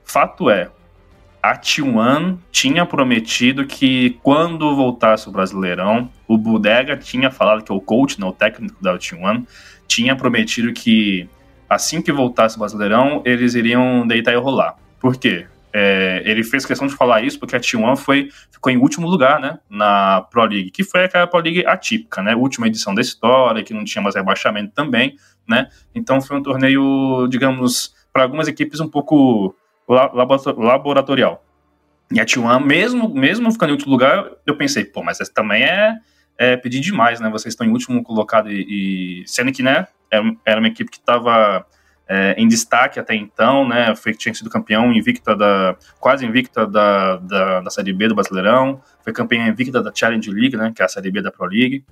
Fato 0.04 0.50
é, 0.50 0.70
a 1.42 1.58
T1 1.58 2.38
tinha 2.52 2.86
prometido 2.86 3.66
que 3.66 4.18
quando 4.22 4.76
voltasse 4.76 5.28
o 5.28 5.32
Brasileirão, 5.32 6.08
o 6.28 6.38
Bodega 6.38 6.96
tinha 6.96 7.32
falado 7.32 7.64
que 7.64 7.72
o 7.72 7.80
coach, 7.80 8.20
né, 8.20 8.26
o 8.26 8.32
técnico 8.32 8.80
da 8.80 8.96
T1, 8.96 9.44
tinha 9.88 10.14
prometido 10.14 10.72
que 10.72 11.28
assim 11.68 12.00
que 12.00 12.12
voltasse 12.12 12.54
o 12.54 12.60
Brasileirão, 12.60 13.22
eles 13.24 13.54
iriam 13.54 14.06
deitar 14.06 14.32
e 14.32 14.36
rolar. 14.36 14.76
Por 15.00 15.16
quê? 15.16 15.46
É, 15.72 16.22
ele 16.24 16.44
fez 16.44 16.64
questão 16.64 16.86
de 16.86 16.94
falar 16.94 17.24
isso 17.24 17.40
porque 17.40 17.56
a 17.56 17.60
T1 17.60 17.96
foi, 17.96 18.28
ficou 18.50 18.70
em 18.70 18.76
último 18.76 19.08
lugar, 19.08 19.40
né, 19.40 19.58
na 19.68 20.20
Pro 20.30 20.44
League, 20.44 20.70
que 20.70 20.84
foi 20.84 21.04
aquela 21.04 21.26
Pro 21.26 21.40
League 21.40 21.66
atípica, 21.66 22.22
né, 22.22 22.36
última 22.36 22.68
edição 22.68 22.94
da 22.94 23.00
história, 23.00 23.64
que 23.64 23.74
não 23.74 23.82
tinha 23.82 24.02
mais 24.02 24.14
rebaixamento 24.14 24.72
também, 24.74 25.16
né, 25.48 25.68
então 25.92 26.20
foi 26.20 26.36
um 26.36 26.42
torneio, 26.42 27.26
digamos, 27.28 27.94
para 28.12 28.22
algumas 28.22 28.46
equipes 28.46 28.78
um 28.80 28.88
pouco 28.88 29.56
laboratorial. 29.88 31.44
E 32.10 32.20
a 32.20 32.24
T1, 32.24 32.64
mesmo, 32.64 33.08
mesmo 33.08 33.50
ficando 33.50 33.70
em 33.70 33.72
último 33.72 33.92
lugar, 33.92 34.30
eu 34.46 34.56
pensei, 34.56 34.84
pô, 34.84 35.02
mas 35.02 35.20
essa 35.20 35.32
também 35.32 35.62
é, 35.62 35.94
é 36.36 36.56
pedir 36.56 36.80
demais, 36.80 37.20
né, 37.20 37.30
vocês 37.30 37.52
estão 37.54 37.66
em 37.66 37.70
último 37.70 38.02
colocado 38.02 38.50
e, 38.50 39.22
e 39.22 39.28
sendo 39.28 39.50
que, 39.52 39.62
né, 39.62 39.86
era 40.44 40.60
uma 40.60 40.68
equipe 40.68 40.90
que 40.90 40.98
estava 40.98 41.64
é, 42.08 42.34
em 42.36 42.46
destaque 42.46 43.00
até 43.00 43.14
então, 43.14 43.66
né? 43.66 43.94
Foi 43.96 44.12
que 44.12 44.18
tinha 44.18 44.34
sido 44.34 44.50
campeão 44.50 44.92
invicta 44.92 45.34
da 45.34 45.76
quase 45.98 46.26
invicta 46.26 46.66
da, 46.66 47.16
da, 47.16 47.60
da 47.60 47.70
Série 47.70 47.92
B 47.92 48.08
do 48.08 48.14
Brasileirão, 48.14 48.80
foi 49.02 49.12
campeão 49.12 49.46
invicta 49.46 49.82
da 49.82 49.92
Challenge 49.94 50.30
League, 50.30 50.56
né? 50.56 50.72
Que 50.74 50.82
é 50.82 50.84
a 50.84 50.88
Série 50.88 51.10
B 51.10 51.22
da 51.22 51.30
Pro 51.30 51.46
League. 51.46 51.84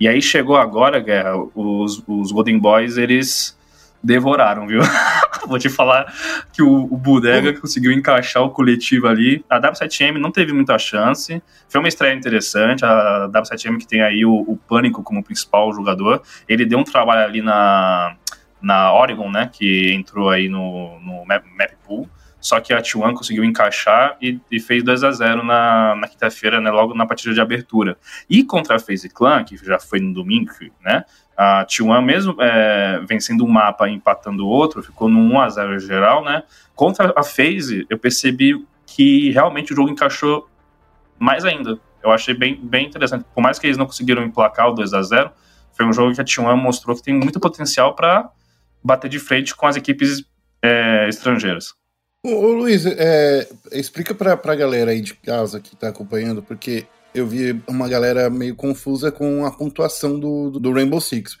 E 0.00 0.08
aí 0.08 0.22
chegou 0.22 0.56
agora, 0.56 1.00
Guerra, 1.00 1.36
os, 1.54 2.02
os 2.06 2.32
Golden 2.32 2.58
Boys, 2.58 2.96
eles 2.96 3.57
devoraram, 4.02 4.66
viu? 4.66 4.80
Vou 5.46 5.58
te 5.58 5.68
falar 5.68 6.12
que 6.52 6.62
o, 6.62 6.84
o 6.84 6.96
Bodega 6.96 7.50
uhum. 7.50 7.60
conseguiu 7.60 7.92
encaixar 7.92 8.42
o 8.42 8.50
coletivo 8.50 9.06
ali. 9.06 9.44
A 9.48 9.60
W7M 9.60 10.18
não 10.18 10.30
teve 10.30 10.52
muita 10.52 10.78
chance. 10.78 11.42
Foi 11.68 11.80
uma 11.80 11.88
estreia 11.88 12.14
interessante. 12.14 12.84
A 12.84 13.28
W7M 13.32 13.78
que 13.78 13.86
tem 13.86 14.02
aí 14.02 14.24
o, 14.24 14.44
o 14.46 14.56
Pânico 14.56 15.02
como 15.02 15.22
principal 15.22 15.72
jogador. 15.72 16.22
Ele 16.48 16.66
deu 16.66 16.78
um 16.78 16.84
trabalho 16.84 17.24
ali 17.24 17.40
na, 17.40 18.16
na 18.60 18.92
Oregon, 18.92 19.30
né, 19.30 19.50
que 19.52 19.92
entrou 19.92 20.30
aí 20.30 20.48
no, 20.48 20.98
no 21.00 21.24
map, 21.24 21.44
map 21.56 21.72
pool, 21.86 22.08
só 22.40 22.60
que 22.60 22.72
a 22.72 22.80
T1 22.80 23.14
conseguiu 23.14 23.44
encaixar 23.44 24.16
e, 24.20 24.40
e 24.50 24.60
fez 24.60 24.82
2 24.84 25.04
a 25.04 25.10
0 25.10 25.42
na, 25.42 25.94
na 25.96 26.08
quinta-feira, 26.08 26.60
né, 26.60 26.70
logo 26.70 26.94
na 26.94 27.06
partida 27.06 27.34
de 27.34 27.40
abertura. 27.40 27.96
E 28.28 28.44
contra 28.44 28.76
a 28.76 28.78
FaZe 28.78 29.08
Clan, 29.08 29.44
que 29.44 29.56
já 29.56 29.78
foi 29.78 30.00
no 30.00 30.12
domingo, 30.12 30.52
né, 30.84 31.04
a 31.36 31.64
T1 31.64 32.02
mesmo 32.02 32.36
é, 32.40 33.00
vencendo 33.08 33.44
um 33.44 33.48
mapa 33.48 33.88
e 33.88 33.92
empatando 33.92 34.46
o 34.46 34.48
outro, 34.48 34.82
ficou 34.82 35.08
no 35.08 35.18
1 35.18 35.40
a 35.40 35.48
0 35.48 35.78
geral, 35.80 36.24
né, 36.24 36.42
contra 36.74 37.12
a 37.16 37.22
FaZe 37.22 37.86
eu 37.90 37.98
percebi 37.98 38.64
que 38.86 39.30
realmente 39.32 39.72
o 39.72 39.76
jogo 39.76 39.90
encaixou 39.90 40.48
mais 41.18 41.44
ainda. 41.44 41.78
Eu 42.02 42.10
achei 42.10 42.34
bem, 42.34 42.58
bem 42.60 42.86
interessante. 42.86 43.24
Por 43.34 43.42
mais 43.42 43.58
que 43.58 43.66
eles 43.66 43.76
não 43.76 43.86
conseguiram 43.86 44.22
emplacar 44.22 44.68
o 44.68 44.72
2 44.72 44.94
a 44.94 45.02
0 45.02 45.30
foi 45.72 45.86
um 45.86 45.92
jogo 45.92 46.12
que 46.12 46.20
a 46.20 46.24
T1 46.24 46.56
mostrou 46.56 46.96
que 46.96 47.02
tem 47.02 47.14
muito 47.14 47.38
potencial 47.38 47.94
para 47.94 48.28
bater 48.82 49.08
de 49.08 49.18
frente 49.18 49.54
com 49.54 49.66
as 49.66 49.76
equipes 49.76 50.24
é, 50.62 51.08
estrangeiras. 51.08 51.74
Ô, 52.22 52.30
ô 52.30 52.52
Luiz, 52.52 52.84
é, 52.84 53.48
explica 53.72 54.14
para 54.14 54.32
a 54.32 54.54
galera 54.56 54.90
aí 54.90 55.00
de 55.00 55.14
casa 55.14 55.60
que 55.60 55.74
está 55.74 55.88
acompanhando, 55.88 56.42
porque 56.42 56.86
eu 57.14 57.26
vi 57.26 57.60
uma 57.66 57.88
galera 57.88 58.28
meio 58.28 58.54
confusa 58.54 59.12
com 59.12 59.44
a 59.46 59.50
pontuação 59.50 60.18
do, 60.18 60.50
do 60.50 60.72
Rainbow 60.72 61.00
Six. 61.00 61.38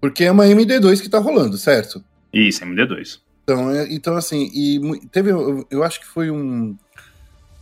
Porque 0.00 0.24
é 0.24 0.30
uma 0.30 0.44
MD2 0.44 1.00
que 1.00 1.06
está 1.06 1.18
rolando, 1.18 1.56
certo? 1.56 2.04
Isso, 2.32 2.64
MD2. 2.64 3.20
Então, 3.42 3.70
é, 3.70 3.86
então 3.90 4.16
assim, 4.16 4.50
e 4.54 4.78
teve, 5.10 5.30
eu, 5.30 5.66
eu 5.70 5.82
acho 5.82 6.00
que 6.00 6.06
foi 6.06 6.30
um, 6.30 6.76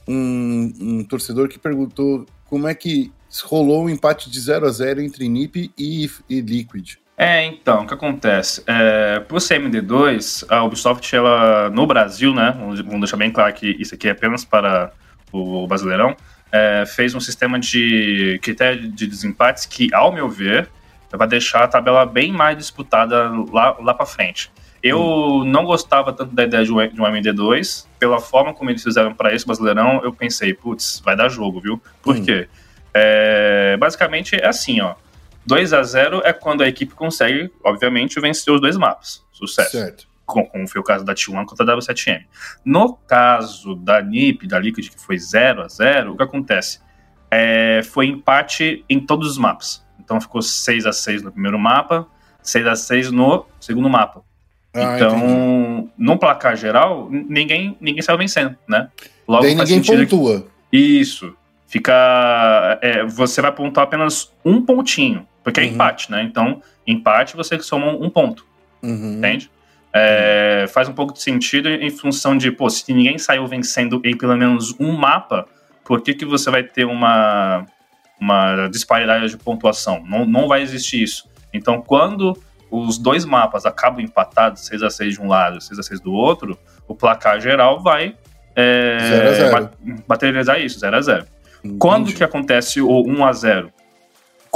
um, 0.08 0.72
um, 0.80 1.04
torcedor 1.04 1.48
que 1.48 1.58
perguntou 1.58 2.26
como 2.46 2.66
é 2.66 2.74
que 2.74 3.12
rolou 3.44 3.84
um 3.84 3.88
empate 3.88 4.28
de 4.28 4.40
0 4.40 4.66
a 4.66 4.70
0 4.70 5.00
entre 5.00 5.28
NiP 5.28 5.70
e, 5.78 6.10
e 6.28 6.40
Liquid. 6.40 6.96
É, 7.16 7.46
então, 7.46 7.84
o 7.84 7.86
que 7.86 7.94
acontece? 7.94 8.62
É, 8.66 9.20
pro 9.20 9.38
CMD2, 9.38 10.44
a 10.50 10.62
Ubisoft, 10.62 11.16
ela, 11.16 11.70
no 11.70 11.86
Brasil, 11.86 12.34
né, 12.34 12.54
vamos 12.58 13.00
deixar 13.00 13.16
bem 13.16 13.30
claro 13.30 13.54
que 13.54 13.74
isso 13.78 13.94
aqui 13.94 14.08
é 14.08 14.10
apenas 14.10 14.44
para 14.44 14.92
o 15.32 15.66
Brasileirão, 15.66 16.14
é, 16.52 16.84
fez 16.86 17.14
um 17.14 17.20
sistema 17.20 17.58
de 17.58 18.38
critério 18.42 18.90
de 18.90 19.06
desempates 19.06 19.64
que, 19.64 19.92
ao 19.94 20.12
meu 20.12 20.28
ver, 20.28 20.68
vai 21.10 21.26
deixar 21.26 21.64
a 21.64 21.68
tabela 21.68 22.04
bem 22.04 22.30
mais 22.30 22.58
disputada 22.58 23.30
lá, 23.50 23.74
lá 23.80 23.94
para 23.94 24.04
frente. 24.04 24.50
Eu 24.82 25.00
hum. 25.00 25.44
não 25.44 25.64
gostava 25.64 26.12
tanto 26.12 26.34
da 26.34 26.44
ideia 26.44 26.64
de 26.64 26.72
um, 26.72 26.86
de 26.86 27.00
um 27.00 27.04
MD2, 27.04 27.86
pela 27.98 28.20
forma 28.20 28.52
como 28.52 28.68
eles 28.68 28.82
fizeram 28.82 29.14
para 29.14 29.34
esse 29.34 29.46
Brasileirão, 29.46 30.02
eu 30.04 30.12
pensei, 30.12 30.52
putz, 30.52 31.00
vai 31.02 31.16
dar 31.16 31.30
jogo, 31.30 31.60
viu? 31.62 31.80
Por 32.02 32.16
hum. 32.16 32.22
quê? 32.22 32.46
É, 32.92 33.74
basicamente 33.78 34.36
é 34.36 34.46
assim, 34.46 34.82
ó 34.82 34.94
2 35.46 35.72
a 35.72 35.82
0 35.82 36.22
é 36.24 36.32
quando 36.32 36.62
a 36.62 36.68
equipe 36.68 36.94
consegue, 36.94 37.50
obviamente, 37.64 38.20
vencer 38.20 38.52
os 38.52 38.60
dois 38.60 38.76
mapas. 38.76 39.22
Sucesso. 39.32 39.70
Certo. 39.70 40.08
Como, 40.24 40.46
como 40.48 40.68
foi 40.68 40.80
o 40.80 40.84
caso 40.84 41.04
da 41.04 41.14
T1 41.14 41.44
contra 41.44 41.72
a 41.72 41.76
W7M. 41.76 42.24
No 42.64 42.94
caso 42.94 43.76
da 43.76 44.02
NiP, 44.02 44.46
da 44.46 44.58
Liquid, 44.58 44.88
que 44.88 45.00
foi 45.00 45.16
0 45.18 45.62
a 45.62 45.68
0 45.68 46.12
o 46.12 46.16
que 46.16 46.22
acontece? 46.22 46.80
É, 47.30 47.80
foi 47.84 48.06
empate 48.06 48.84
em 48.88 48.98
todos 48.98 49.30
os 49.30 49.38
mapas. 49.38 49.84
Então 50.00 50.20
ficou 50.20 50.42
6 50.42 50.86
a 50.86 50.92
6 50.92 51.22
no 51.22 51.30
primeiro 51.30 51.58
mapa, 51.58 52.06
6 52.42 52.66
a 52.66 52.74
6 52.74 53.12
no 53.12 53.46
segundo 53.60 53.88
mapa. 53.88 54.22
Ah, 54.74 54.96
então, 54.96 55.16
entendi. 55.16 55.90
no 55.96 56.18
placar 56.18 56.56
geral, 56.56 57.08
ninguém, 57.10 57.76
ninguém 57.80 58.02
saiu 58.02 58.18
vencendo, 58.18 58.56
né? 58.68 58.88
Logo 59.26 59.42
Daí 59.42 59.54
ninguém 59.54 59.82
pontua. 59.82 60.44
Que... 60.70 60.76
Isso. 60.76 61.34
Fica. 61.66 62.78
É, 62.82 63.04
você 63.04 63.40
vai 63.40 63.52
pontuar 63.52 63.86
apenas 63.86 64.32
um 64.44 64.62
pontinho. 64.62 65.26
Porque 65.46 65.60
é 65.60 65.62
uhum. 65.62 65.68
empate, 65.70 66.10
né? 66.10 66.24
Então, 66.24 66.60
empate 66.84 67.36
você 67.36 67.56
soma 67.60 67.92
um 67.92 68.10
ponto. 68.10 68.44
Uhum. 68.82 69.18
Entende? 69.18 69.48
É, 69.94 70.66
faz 70.74 70.88
um 70.88 70.92
pouco 70.92 71.12
de 71.12 71.22
sentido 71.22 71.68
em 71.68 71.88
função 71.88 72.36
de, 72.36 72.50
pô, 72.50 72.68
se 72.68 72.92
ninguém 72.92 73.16
saiu 73.16 73.46
vencendo 73.46 74.02
em 74.04 74.16
pelo 74.16 74.36
menos 74.36 74.74
um 74.80 74.90
mapa, 74.90 75.46
por 75.84 76.02
que, 76.02 76.14
que 76.14 76.24
você 76.24 76.50
vai 76.50 76.64
ter 76.64 76.84
uma, 76.84 77.64
uma 78.20 78.66
disparidade 78.66 79.30
de 79.30 79.36
pontuação? 79.36 80.02
Não, 80.04 80.26
não 80.26 80.48
vai 80.48 80.62
existir 80.62 81.00
isso. 81.00 81.28
Então, 81.54 81.80
quando 81.80 82.36
os 82.68 82.98
dois 82.98 83.24
mapas 83.24 83.64
acabam 83.64 84.00
empatados, 84.00 84.66
6 84.66 84.82
a 84.82 84.90
6 84.90 85.14
de 85.14 85.20
um 85.22 85.28
lado, 85.28 85.60
6 85.60 85.78
a 85.78 85.82
6 85.84 86.00
do 86.00 86.12
outro, 86.12 86.58
o 86.88 86.94
placar 86.96 87.40
geral 87.40 87.80
vai 87.80 88.16
é, 88.56 88.98
0 89.00 89.28
a 89.28 89.60
0. 89.60 89.70
materializar 90.08 90.60
isso, 90.60 90.80
0 90.80 90.96
a 90.96 91.00
0 91.00 91.26
Quando 91.78 92.12
que 92.12 92.24
acontece 92.24 92.80
o 92.80 93.06
1 93.06 93.24
a 93.24 93.32
0 93.32 93.75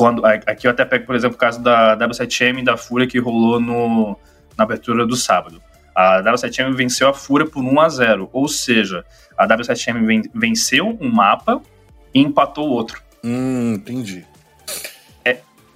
quando, 0.00 0.24
aqui 0.24 0.66
eu 0.66 0.70
até 0.70 0.82
pego, 0.82 1.04
por 1.04 1.14
exemplo, 1.14 1.36
o 1.36 1.38
caso 1.38 1.62
da 1.62 1.94
W7M 1.94 2.60
e 2.60 2.64
da 2.64 2.74
Fúria 2.74 3.06
que 3.06 3.18
rolou 3.18 3.60
no, 3.60 4.16
na 4.56 4.64
abertura 4.64 5.06
do 5.06 5.14
sábado. 5.14 5.62
A 5.94 6.22
W7M 6.22 6.74
venceu 6.74 7.06
a 7.06 7.12
Fúria 7.12 7.46
por 7.46 7.62
1 7.62 7.80
a 7.80 7.88
0 7.90 8.30
ou 8.32 8.48
seja, 8.48 9.04
a 9.36 9.46
W7M 9.46 10.30
venceu 10.34 10.96
um 10.98 11.10
mapa 11.10 11.60
e 12.14 12.20
empatou 12.20 12.70
o 12.70 12.72
outro. 12.72 13.02
Hum, 13.22 13.74
entendi 13.74 14.29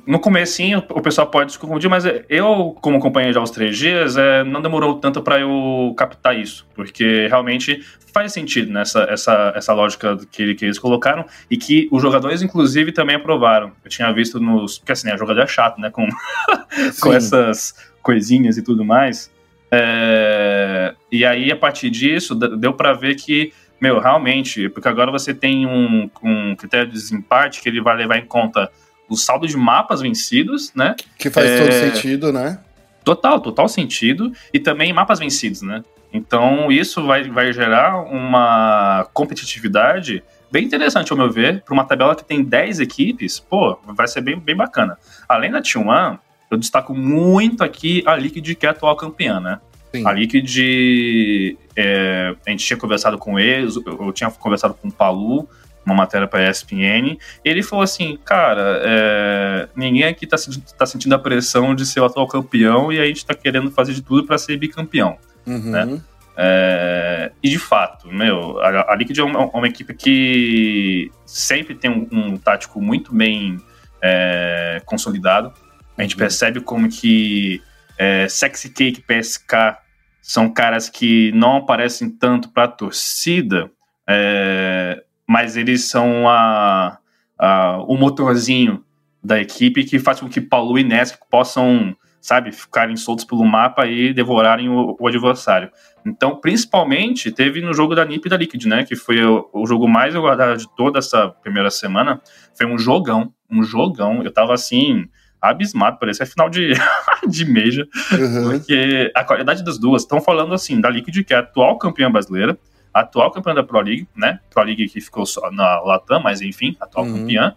no 0.07 0.19
comecinho 0.19 0.83
o 0.91 1.01
pessoal 1.01 1.27
pode 1.27 1.53
se 1.53 1.59
confundir, 1.59 1.89
mas 1.89 2.05
eu, 2.29 2.77
como 2.81 2.99
acompanhei 2.99 3.33
já 3.33 3.41
os 3.41 3.51
três 3.51 3.77
dias, 3.77 4.17
é, 4.17 4.45
não 4.45 4.61
demorou 4.61 4.95
tanto 4.99 5.23
para 5.23 5.41
eu 5.41 5.95
captar 5.97 6.39
isso, 6.39 6.67
porque 6.75 7.27
realmente 7.29 7.83
faz 8.13 8.33
sentido 8.33 8.73
nessa 8.73 9.07
né, 9.07 9.13
essa, 9.13 9.53
essa 9.57 9.73
lógica 9.73 10.17
que, 10.31 10.55
que 10.55 10.65
eles 10.65 10.79
colocaram 10.79 11.27
e 11.51 11.57
que 11.57 11.89
os 11.91 12.01
jogadores, 12.01 12.43
inclusive, 12.43 12.93
também 12.93 13.17
aprovaram. 13.17 13.73
Eu 13.85 13.91
tinha 13.91 14.13
visto 14.13 14.39
nos. 14.39 14.79
Porque 14.79 14.93
assim, 14.93 15.09
né, 15.09 15.19
jogador 15.19 15.41
é 15.41 15.47
chato, 15.47 15.81
né? 15.81 15.91
Com, 15.91 16.07
com 17.03 17.13
essas 17.13 17.75
coisinhas 18.01 18.57
e 18.57 18.63
tudo 18.63 18.85
mais. 18.85 19.33
É, 19.71 20.95
e 21.11 21.25
aí, 21.25 21.51
a 21.51 21.57
partir 21.57 21.91
disso, 21.91 22.35
deu 22.35 22.73
para 22.73 22.93
ver 22.93 23.17
que 23.17 23.53
meu, 23.81 23.99
realmente, 23.99 24.69
porque 24.71 24.89
agora 24.89 25.11
você 25.11 25.35
tem 25.35 25.67
um, 25.67 26.09
um 26.23 26.57
critério 26.57 26.87
de 26.87 26.95
desempate 26.95 27.61
que 27.61 27.69
ele 27.69 27.83
vai 27.83 27.97
levar 27.97 28.17
em 28.17 28.25
conta 28.25 28.71
o 29.09 29.17
saldo 29.17 29.47
de 29.47 29.57
mapas 29.57 30.01
vencidos, 30.01 30.73
né? 30.75 30.95
Que 31.19 31.31
faz 31.31 31.51
é... 31.51 31.59
todo 31.59 31.73
sentido, 31.73 32.33
né? 32.33 32.59
Total, 33.05 33.41
total 33.41 33.69
sentido. 33.69 34.33
E 34.53 34.59
também 34.59 34.93
mapas 34.93 35.19
vencidos, 35.19 35.63
né? 35.63 35.83
Então 36.13 36.71
isso 36.71 37.05
vai, 37.05 37.29
vai 37.29 37.53
gerar 37.53 38.03
uma 38.03 39.07
competitividade 39.13 40.23
bem 40.51 40.65
interessante, 40.65 41.11
ao 41.11 41.19
meu 41.19 41.29
ver, 41.29 41.63
para 41.63 41.75
uma 41.75 41.85
tabela 41.85 42.15
que 42.15 42.25
tem 42.25 42.41
10 42.41 42.79
equipes, 42.79 43.41
pô, 43.41 43.77
vai 43.89 44.07
ser 44.07 44.21
bem, 44.21 44.39
bem 44.39 44.55
bacana. 44.55 44.97
Além 45.29 45.51
da 45.51 45.61
T1, 45.61 46.17
eu 46.49 46.57
destaco 46.57 46.95
muito 46.95 47.65
aqui 47.65 48.05
a 48.07 48.15
Liquid, 48.15 48.55
que 48.55 48.65
é 48.65 48.69
a 48.69 48.73
atual 48.73 48.95
campeã, 48.95 49.41
né? 49.41 49.59
Sim. 49.93 50.07
A 50.07 50.13
Liquid, 50.13 51.57
é, 51.75 52.37
a 52.47 52.51
gente 52.51 52.65
tinha 52.65 52.77
conversado 52.77 53.19
com 53.19 53.37
eles, 53.37 53.75
eu 53.75 54.13
tinha 54.13 54.31
conversado 54.31 54.75
com 54.75 54.87
o 54.87 54.93
Palu, 54.93 55.49
uma 55.85 55.95
matéria 55.95 56.27
para 56.27 56.41
a 56.41 56.51
ESPN, 56.51 57.19
ele 57.45 57.63
falou 57.63 57.83
assim, 57.83 58.19
cara, 58.25 58.81
é, 58.83 59.69
ninguém 59.77 60.05
aqui 60.05 60.25
está 60.25 60.37
tá 60.77 60.87
sentindo 60.87 61.15
a 61.15 61.19
pressão 61.19 61.75
de 61.75 61.85
ser 61.85 62.01
o 62.01 62.05
atual 62.05 62.27
campeão 62.27 62.93
e 62.93 62.99
a 62.99 63.07
gente 63.07 63.19
está 63.19 63.35
querendo 63.35 63.71
fazer 63.71 63.93
de 63.93 64.03
tudo 64.03 64.27
para 64.27 64.39
ser 64.39 64.57
bicampeão, 64.57 65.19
uhum. 65.47 65.71
né? 65.71 66.01
É, 66.37 67.31
e 67.43 67.49
de 67.49 67.59
fato, 67.59 68.09
meu, 68.09 68.61
a, 68.61 68.93
a 68.93 68.97
Liquid 68.97 69.17
é 69.19 69.23
uma, 69.23 69.47
uma, 69.47 69.69
equipe 69.69 69.95
que 69.95 71.11
sempre 71.25 71.77
tem 71.77 71.89
um, 71.89 72.09
um 72.11 72.37
tático 72.37 72.81
muito 72.81 73.15
bem 73.15 73.59
é, 74.03 74.83
consolidado. 74.85 75.53
A 75.97 76.03
gente 76.03 76.15
uhum. 76.15 76.19
percebe 76.19 76.61
como 76.61 76.89
que 76.89 77.63
é, 77.97 78.27
Sexy 78.29 78.71
Cake 78.71 79.03
PSK 79.03 79.79
são 80.21 80.51
caras 80.51 80.89
que 80.89 81.31
não 81.33 81.59
aparecem 81.59 82.11
tanto 82.11 82.49
para 82.49 82.65
a 82.65 82.69
torcida, 82.69 83.71
é, 84.09 85.04
mas 85.29 85.57
eles 85.57 85.89
são 85.89 86.29
a, 86.29 86.99
a, 87.39 87.79
o 87.87 87.97
motorzinho 87.97 88.85
da 89.23 89.41
equipe 89.41 89.85
que 89.85 89.99
faz 89.99 90.21
com 90.21 90.29
que 90.29 90.41
Paulo 90.41 90.79
e 90.79 90.85
Nesk 90.85 91.19
possam, 91.31 91.97
sabe, 92.21 92.53
ficarem 92.53 92.95
soltos 92.97 93.25
pelo 93.25 93.45
mapa 93.45 93.87
e 93.87 94.13
devorarem 94.13 94.69
o, 94.69 94.97
o, 95.01 95.09
adversário. 95.09 95.71
Então, 96.07 96.37
principalmente, 96.37 97.33
teve 97.33 97.63
no 97.63 97.73
jogo 97.73 97.95
da 97.95 98.05
NiP 98.05 98.27
e 98.27 98.31
da 98.31 98.37
Liquid, 98.37 98.67
né, 98.67 98.85
que 98.85 98.95
foi 98.95 99.25
o, 99.25 99.49
o 99.53 99.67
jogo 99.67 99.89
mais 99.89 100.15
aguardado 100.15 100.59
de 100.59 100.69
toda 100.77 100.99
essa 100.99 101.29
primeira 101.29 101.71
semana. 101.71 102.21
Foi 102.55 102.67
um 102.67 102.79
jogão, 102.79 103.33
um 103.51 103.63
jogão. 103.63 104.23
Eu 104.23 104.31
tava 104.31 104.53
assim, 104.53 105.09
abismado, 105.41 105.99
parecia 105.99 106.27
final 106.27 106.51
de, 106.51 106.73
de 107.27 107.45
Major, 107.51 107.87
uhum. 108.13 108.51
porque 108.51 109.11
a 109.15 109.25
qualidade 109.25 109.65
das 109.65 109.79
duas, 109.79 110.03
estão 110.03 110.21
falando 110.21 110.53
assim, 110.53 110.81
da 110.81 110.91
Liquid, 110.91 111.25
que 111.25 111.33
é 111.33 111.39
a 111.39 111.41
atual 111.41 111.79
campeã 111.79 112.11
brasileira, 112.11 112.59
atual 112.95 113.33
campeã 113.33 113.53
da 113.53 113.65
Pro 113.65 113.81
League, 113.81 114.07
né? 114.17 114.39
Pro 114.49 114.63
League 114.63 114.89
que 114.89 115.01
ficou 115.01 115.27
só 115.27 115.51
na 115.51 115.81
Latam, 115.81 116.21
mas 116.21 116.41
enfim, 116.41 116.77
atual 116.81 117.05
uhum. 117.05 117.19
campeã. 117.19 117.55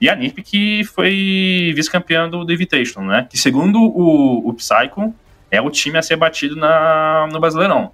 E 0.00 0.08
a 0.08 0.14
NiP 0.14 0.42
que 0.42 0.84
foi 0.84 1.72
vice-campeã 1.74 2.28
do, 2.28 2.44
do 2.44 2.52
Invitation, 2.52 3.00
né? 3.00 3.26
Que 3.28 3.36
segundo 3.36 3.80
o, 3.80 4.48
o 4.48 4.54
Psycho, 4.54 5.12
é 5.50 5.60
o 5.60 5.70
time 5.70 5.98
a 5.98 6.02
ser 6.02 6.16
batido 6.16 6.54
na, 6.54 7.26
no 7.32 7.40
Brasileirão. 7.40 7.90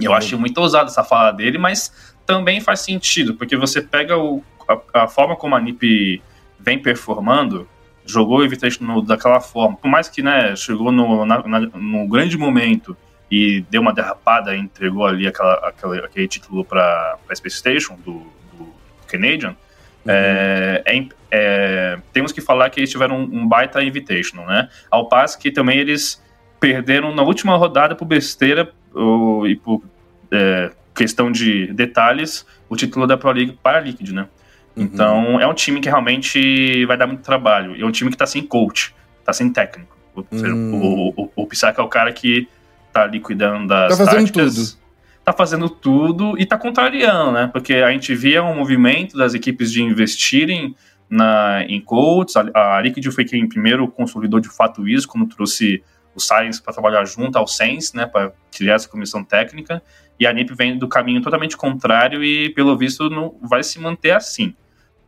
Eu 0.00 0.10
uhum. 0.10 0.16
achei 0.16 0.36
muito 0.36 0.58
ousado 0.58 0.90
essa 0.90 1.04
fala 1.04 1.30
dele, 1.30 1.58
mas 1.58 2.14
também 2.26 2.60
faz 2.60 2.80
sentido, 2.80 3.34
porque 3.34 3.56
você 3.56 3.80
pega 3.80 4.16
o, 4.18 4.42
a, 4.68 5.04
a 5.04 5.08
forma 5.08 5.36
como 5.36 5.54
a 5.54 5.60
NiP 5.60 6.20
vem 6.58 6.78
performando, 6.78 7.68
jogou 8.04 8.38
o 8.38 8.44
Invitation 8.44 9.00
daquela 9.02 9.40
forma, 9.40 9.76
por 9.76 9.88
mais 9.88 10.08
que 10.08 10.22
né, 10.22 10.56
chegou 10.56 10.90
no, 10.90 11.24
na, 11.24 11.46
na, 11.46 11.60
no 11.60 12.08
grande 12.08 12.36
momento 12.36 12.96
e 13.30 13.64
deu 13.70 13.80
uma 13.80 13.92
derrapada 13.92 14.54
e 14.54 14.58
entregou 14.58 15.06
ali 15.06 15.26
aquela, 15.26 15.54
aquela 15.54 15.98
aquele 15.98 16.28
título 16.28 16.64
para 16.64 17.18
a 17.28 17.34
Space 17.34 17.56
Station 17.56 17.96
do, 17.96 18.26
do 18.52 18.72
Canadian, 19.06 19.50
uhum. 19.50 19.56
é, 20.06 20.82
é, 20.86 21.06
é, 21.30 21.98
temos 22.12 22.32
que 22.32 22.40
falar 22.40 22.70
que 22.70 22.80
eles 22.80 22.90
tiveram 22.90 23.20
um, 23.20 23.40
um 23.42 23.48
baita 23.48 23.82
invitation, 23.82 24.44
né? 24.44 24.68
Ao 24.90 25.08
passo 25.08 25.38
que 25.38 25.50
também 25.50 25.78
eles 25.78 26.22
perderam 26.58 27.14
na 27.14 27.22
última 27.22 27.56
rodada 27.56 27.94
por 27.94 28.04
besteira 28.04 28.72
ou, 28.94 29.46
e 29.46 29.54
por 29.54 29.82
é, 30.32 30.70
questão 30.94 31.30
de 31.30 31.72
detalhes 31.72 32.46
o 32.68 32.76
título 32.76 33.06
da 33.06 33.16
Pro 33.16 33.30
League 33.30 33.58
para 33.62 33.78
a 33.78 33.80
Liquid, 33.80 34.10
né? 34.10 34.26
Uhum. 34.74 34.84
Então 34.84 35.40
é 35.40 35.46
um 35.46 35.54
time 35.54 35.80
que 35.80 35.88
realmente 35.88 36.84
vai 36.86 36.96
dar 36.96 37.06
muito 37.06 37.22
trabalho. 37.22 37.76
E 37.76 37.82
é 37.82 37.86
um 37.86 37.92
time 37.92 38.10
que 38.10 38.14
está 38.14 38.26
sem 38.26 38.42
coach, 38.42 38.94
está 39.20 39.32
sem 39.32 39.52
técnico. 39.52 39.96
Ou 40.14 40.26
seja, 40.30 40.54
uhum. 40.54 41.12
o, 41.16 41.22
o, 41.22 41.32
o 41.36 41.46
Pissac 41.46 41.78
é 41.78 41.82
o 41.82 41.88
cara 41.88 42.12
que 42.12 42.48
tá 42.92 43.02
ali 43.02 43.20
cuidando 43.20 43.66
das 43.66 43.96
tá 43.96 44.04
fazendo 44.04 44.20
táticas, 44.20 44.54
tudo. 44.54 44.88
Tá 45.24 45.32
fazendo 45.32 45.68
tudo 45.68 46.38
e 46.38 46.46
tá 46.46 46.56
contrariando, 46.56 47.32
né? 47.32 47.48
Porque 47.52 47.74
a 47.74 47.90
gente 47.90 48.14
via 48.14 48.42
um 48.42 48.54
movimento 48.54 49.16
das 49.16 49.34
equipes 49.34 49.70
de 49.70 49.82
investirem 49.82 50.74
na, 51.08 51.62
em 51.64 51.80
coaches. 51.80 52.36
A, 52.36 52.76
a 52.76 52.80
Liquid 52.80 53.06
foi 53.10 53.24
quem 53.24 53.48
primeiro 53.48 53.86
consolidou 53.88 54.40
de 54.40 54.48
fato 54.48 54.88
isso, 54.88 55.06
quando 55.08 55.26
trouxe 55.26 55.82
o 56.14 56.20
Science 56.20 56.60
para 56.62 56.72
trabalhar 56.72 57.04
junto 57.04 57.36
ao 57.36 57.46
Sense, 57.46 57.94
né? 57.96 58.06
Para 58.06 58.32
criar 58.50 58.74
essa 58.74 58.88
comissão 58.88 59.22
técnica. 59.22 59.82
E 60.18 60.26
a 60.26 60.32
NIP 60.32 60.54
vem 60.54 60.76
do 60.76 60.88
caminho 60.88 61.22
totalmente 61.22 61.56
contrário 61.56 62.24
e, 62.24 62.50
pelo 62.50 62.76
visto, 62.76 63.08
não 63.08 63.36
vai 63.42 63.62
se 63.62 63.78
manter 63.78 64.10
assim. 64.10 64.54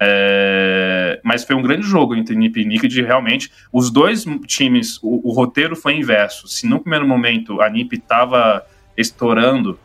É, 0.03 1.21
mas 1.23 1.45
foi 1.45 1.55
um 1.55 1.61
grande 1.61 1.83
jogo 1.83 2.15
entre 2.15 2.35
NiP 2.35 2.61
e 2.61 2.65
Liquid, 2.65 2.97
realmente. 3.01 3.53
Os 3.71 3.91
dois 3.91 4.25
times, 4.47 4.99
o, 5.03 5.29
o, 5.29 5.33
roteiro 5.33 5.77
foi 5.77 5.95
inverso. 5.95 6.49
Se 6.49 6.67
no 6.67 6.81
primeiro 6.81 7.07
momento 7.07 7.61
a 7.61 7.69
NiP 7.69 7.97
estava 7.97 8.65
estourando, 8.97 9.79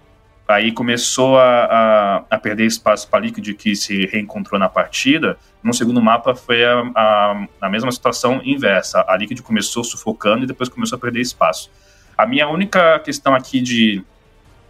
aí 0.48 0.72
começou 0.72 1.38
a, 1.38 1.66
a, 1.66 2.24
a 2.30 2.38
perder 2.38 2.66
espaço 2.66 3.10
para 3.10 3.20
Liquid, 3.20 3.56
que 3.58 3.76
se 3.76 4.06
reencontrou 4.06 4.58
na 4.58 4.70
partida. 4.70 5.38
No 5.62 5.74
segundo 5.74 6.02
mapa 6.02 6.34
foi 6.34 6.64
a, 6.64 6.80
a, 6.96 7.48
a 7.62 7.70
mesma 7.70 7.92
situação 7.92 8.40
inversa. 8.46 9.04
A 9.06 9.18
Liquid 9.18 9.42
começou 9.42 9.84
sufocando 9.84 10.46
e 10.46 10.48
depois 10.48 10.70
começou 10.70 10.96
a 10.96 11.00
perder 11.00 11.20
espaço. 11.20 11.70
A 12.18 12.26
minha 12.26 12.48
única 12.48 13.00
questão 13.00 13.36
aqui 13.36 13.60
de 13.60 14.02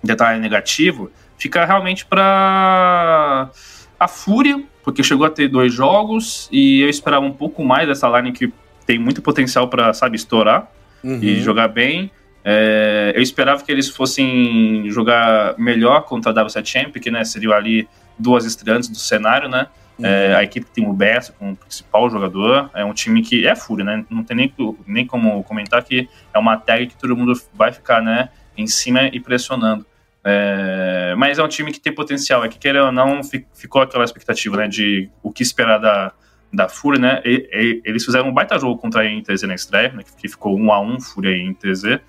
detalhe 0.04 0.40
negativo 0.40 1.12
fica 1.38 1.64
realmente 1.66 2.04
para 2.04 3.52
a 4.00 4.08
Fúria 4.08 4.64
porque 4.86 5.04
chegou 5.04 5.26
a 5.26 5.32
ter 5.32 5.48
dois 5.48 5.74
jogos 5.74 6.48
e 6.52 6.82
eu 6.82 6.90
esperava 6.90 7.26
um 7.26 7.34
pouco 7.34 7.66
mais 7.66 7.88
dessa 7.88 8.08
line 8.08 8.32
que 8.32 8.54
tem 8.86 9.00
muito 9.00 9.20
potencial 9.20 9.68
para, 9.68 9.92
sabe, 9.96 10.16
estourar 10.16 10.72
uhum. 11.04 11.20
e 11.24 11.42
jogar 11.42 11.68
bem. 11.68 12.12
É, 12.44 13.12
eu 13.16 13.22
esperava 13.24 13.64
que 13.64 13.72
eles 13.72 13.90
fossem 13.90 14.88
jogar 14.92 15.56
melhor 15.58 16.04
contra 16.04 16.32
a 16.32 16.46
W7 16.46 16.66
Champ, 16.66 16.92
porque 16.92 17.10
né, 17.10 17.26
seriam 17.26 17.52
ali 17.52 17.90
duas 18.18 18.46
estreantes 18.46 18.88
do 18.88 18.98
cenário, 18.98 19.50
né? 19.50 19.66
Uhum. 19.98 20.06
É, 20.06 20.36
a 20.36 20.44
equipe 20.44 20.68
tem 20.72 20.88
o 20.88 20.94
Bessa 20.94 21.34
como 21.34 21.56
principal 21.56 22.08
jogador, 22.08 22.70
é 22.76 22.86
um 22.86 22.94
time 22.94 23.24
que 23.24 23.48
é 23.48 23.56
fúria, 23.56 23.84
né? 23.84 24.06
Não 24.08 24.24
tem 24.24 24.38
nem, 24.38 24.54
nem 24.86 25.08
como 25.08 25.44
comentar 25.44 25.84
que 25.84 26.08
é 26.32 26.38
uma 26.38 26.58
tag 26.58 26.86
que 26.86 26.96
todo 26.96 27.18
mundo 27.18 27.34
vai 27.56 27.72
ficar 27.72 28.04
né, 28.04 28.30
em 28.56 28.68
cima 28.68 29.08
e 29.08 29.20
pressionando. 29.20 29.84
É, 30.28 31.14
mas 31.16 31.38
é 31.38 31.44
um 31.44 31.48
time 31.48 31.72
que 31.72 31.80
tem 31.80 31.94
potencial, 31.94 32.44
é 32.44 32.50
que 32.50 32.58
querendo 32.58 32.88
ou 32.88 32.92
não, 32.92 33.22
ficou 33.54 33.84
aquela 33.84 34.04
expectativa, 34.04 34.58
né, 34.58 34.68
de 34.68 35.08
o 35.22 35.32
que 35.32 35.44
esperar 35.44 35.78
da, 35.78 36.12
da 36.52 36.68
Fúria, 36.68 37.00
né, 37.00 37.22
e, 37.24 37.48
e, 37.54 37.82
eles 37.86 38.04
fizeram 38.04 38.30
um 38.30 38.34
baita 38.34 38.58
jogo 38.58 38.76
contra 38.82 39.02
a 39.02 39.06
INTZ 39.06 39.44
na 39.44 39.54
estreia, 39.54 39.90
né, 39.90 40.04
que 40.18 40.28
ficou 40.28 40.58
1 40.58 40.72
a 40.72 40.82
1 40.82 41.00
Fúria 41.00 41.30
e 41.30 41.42
INTZ, 41.44 42.00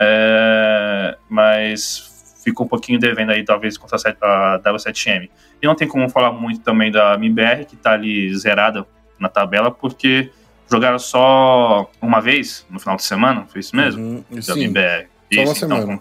é, 0.00 1.18
mas 1.28 2.34
ficou 2.42 2.64
um 2.64 2.68
pouquinho 2.68 2.98
devendo 2.98 3.32
aí, 3.32 3.44
talvez, 3.44 3.76
contra 3.76 3.98
a 4.22 4.60
W7M. 4.60 5.28
E 5.60 5.66
não 5.66 5.74
tem 5.74 5.86
como 5.86 6.08
falar 6.08 6.32
muito 6.32 6.60
também 6.60 6.90
da 6.90 7.14
MBR, 7.16 7.66
que 7.66 7.74
está 7.74 7.92
ali 7.92 8.34
zerada 8.34 8.86
na 9.18 9.28
tabela, 9.28 9.70
porque 9.70 10.30
jogaram 10.70 10.98
só 10.98 11.90
uma 12.00 12.20
vez 12.20 12.64
no 12.70 12.78
final 12.78 12.96
de 12.96 13.02
semana, 13.02 13.44
foi 13.46 13.60
isso 13.60 13.76
mesmo? 13.76 14.02
Uhum, 14.02 14.24
Da 14.30 14.56
MBR. 14.56 15.06
só 15.34 15.40
uma 15.40 15.52
Isso, 15.52 15.64
então, 15.66 15.80
semana. 15.80 16.00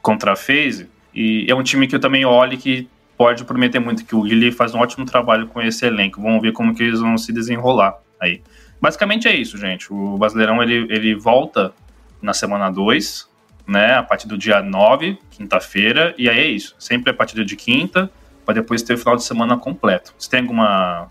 contra 0.00 0.32
a 0.32 0.36
FaZe. 0.36 0.88
E 1.14 1.46
é 1.48 1.54
um 1.54 1.62
time 1.62 1.86
que 1.86 1.94
eu 1.94 2.00
também 2.00 2.24
olho 2.24 2.56
que 2.56 2.88
pode 3.16 3.44
prometer 3.44 3.78
muito, 3.78 4.04
que 4.04 4.14
o 4.14 4.22
Guilherme 4.22 4.52
faz 4.52 4.74
um 4.74 4.80
ótimo 4.80 5.04
trabalho 5.04 5.46
com 5.46 5.60
esse 5.60 5.86
elenco. 5.86 6.20
Vamos 6.20 6.42
ver 6.42 6.52
como 6.52 6.74
que 6.74 6.82
eles 6.82 7.00
vão 7.00 7.16
se 7.16 7.32
desenrolar 7.32 7.98
aí. 8.20 8.42
Basicamente 8.80 9.28
é 9.28 9.34
isso, 9.36 9.56
gente. 9.56 9.92
O 9.92 10.18
Brasileirão, 10.18 10.62
ele, 10.62 10.86
ele 10.92 11.14
volta 11.14 11.72
na 12.20 12.32
semana 12.32 12.70
2, 12.70 13.28
né, 13.66 13.94
a 13.94 14.02
partir 14.02 14.26
do 14.26 14.36
dia 14.36 14.62
9, 14.62 15.18
quinta-feira, 15.30 16.14
e 16.18 16.28
aí 16.28 16.38
é 16.38 16.46
isso. 16.46 16.74
Sempre 16.78 17.10
a 17.10 17.14
partir 17.14 17.44
de 17.44 17.56
quinta, 17.56 18.10
para 18.44 18.54
depois 18.54 18.82
ter 18.82 18.94
o 18.94 18.98
final 18.98 19.16
de 19.16 19.24
semana 19.24 19.56
completo. 19.56 20.12
Você 20.18 20.28
tem 20.28 20.40
alguma 20.40 21.10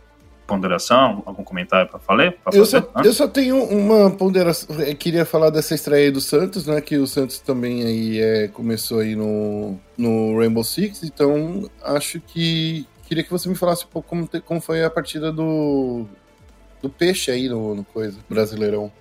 ponderação, 0.51 1.23
algum 1.25 1.43
comentário 1.43 1.89
para 1.89 1.99
falar? 1.99 2.33
Eu 2.51 2.65
só, 2.65 2.83
eu 3.03 3.13
só 3.13 3.27
tenho 3.27 3.63
uma 3.63 4.11
ponderação. 4.11 4.79
Eu 4.79 4.95
queria 4.95 5.25
falar 5.25 5.49
dessa 5.49 5.73
estreia 5.73 6.05
aí 6.05 6.11
do 6.11 6.19
Santos, 6.19 6.65
né? 6.65 6.81
Que 6.81 6.97
o 6.97 7.07
Santos 7.07 7.39
também 7.39 7.83
aí 7.83 8.19
é, 8.19 8.47
começou 8.49 8.99
aí 8.99 9.15
no, 9.15 9.79
no 9.97 10.37
Rainbow 10.37 10.63
Six, 10.63 11.03
então 11.03 11.69
acho 11.83 12.19
que. 12.19 12.85
Queria 13.07 13.23
que 13.23 13.31
você 13.31 13.49
me 13.49 13.55
falasse 13.55 13.83
um 13.85 13.89
pouco 13.89 14.07
como, 14.07 14.25
te- 14.25 14.39
como 14.41 14.61
foi 14.61 14.83
a 14.83 14.89
partida 14.89 15.31
do. 15.31 16.05
Do 16.81 16.89
peixe 16.89 17.29
aí 17.29 17.47
no, 17.47 17.75
no 17.75 17.83
coisa, 17.83 18.17
Brasileirão. 18.29 18.91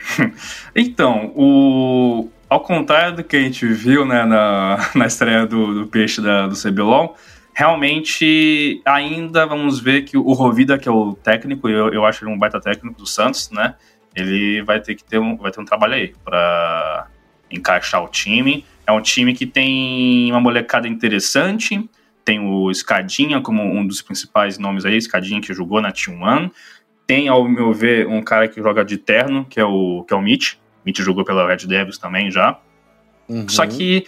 Então, 0.74 1.32
o... 1.36 2.28
ao 2.48 2.60
contrário 2.60 3.16
do 3.16 3.24
que 3.24 3.36
a 3.36 3.40
gente 3.40 3.66
viu 3.66 4.04
né, 4.04 4.24
na, 4.24 4.90
na 4.94 5.06
estreia 5.06 5.46
do, 5.46 5.80
do 5.80 5.86
peixe 5.86 6.20
da, 6.20 6.46
do 6.46 6.54
CBLOL, 6.54 7.16
realmente 7.60 8.80
ainda 8.86 9.44
vamos 9.44 9.80
ver 9.80 10.04
que 10.06 10.16
o 10.16 10.32
Rovida, 10.32 10.78
que 10.78 10.88
é 10.88 10.90
o 10.90 11.12
técnico, 11.12 11.68
eu, 11.68 11.92
eu 11.92 12.06
acho 12.06 12.24
ele 12.24 12.32
um 12.32 12.38
baita 12.38 12.58
técnico 12.58 12.98
do 12.98 13.06
Santos, 13.06 13.50
né? 13.50 13.74
Ele 14.16 14.62
vai 14.62 14.80
ter 14.80 14.94
que 14.94 15.04
ter 15.04 15.18
um, 15.18 15.36
vai 15.36 15.50
ter 15.50 15.60
um 15.60 15.64
trabalho 15.66 15.92
aí 15.92 16.14
para 16.24 17.06
encaixar 17.50 18.02
o 18.02 18.08
time. 18.08 18.64
É 18.86 18.92
um 18.92 19.02
time 19.02 19.34
que 19.34 19.44
tem 19.44 20.32
uma 20.32 20.40
molecada 20.40 20.88
interessante, 20.88 21.86
tem 22.24 22.40
o 22.40 22.70
Escadinha 22.70 23.42
como 23.42 23.62
um 23.62 23.86
dos 23.86 24.00
principais 24.00 24.56
nomes 24.56 24.86
aí, 24.86 24.96
Escadinha 24.96 25.38
que 25.38 25.52
jogou 25.52 25.82
na 25.82 25.92
T1. 25.92 26.50
Tem, 27.06 27.28
ao 27.28 27.46
meu 27.46 27.74
ver, 27.74 28.06
um 28.06 28.22
cara 28.22 28.48
que 28.48 28.62
joga 28.62 28.82
de 28.82 28.96
terno, 28.96 29.44
que 29.44 29.60
é 29.60 29.64
o, 29.66 30.02
que 30.08 30.14
é 30.14 30.16
o 30.16 30.22
Mitch. 30.22 30.54
Mitch 30.82 31.00
jogou 31.00 31.26
pela 31.26 31.46
Red 31.46 31.66
Devils 31.66 31.98
também 31.98 32.30
já. 32.30 32.58
Uhum. 33.30 33.48
Só 33.48 33.64
que 33.64 34.04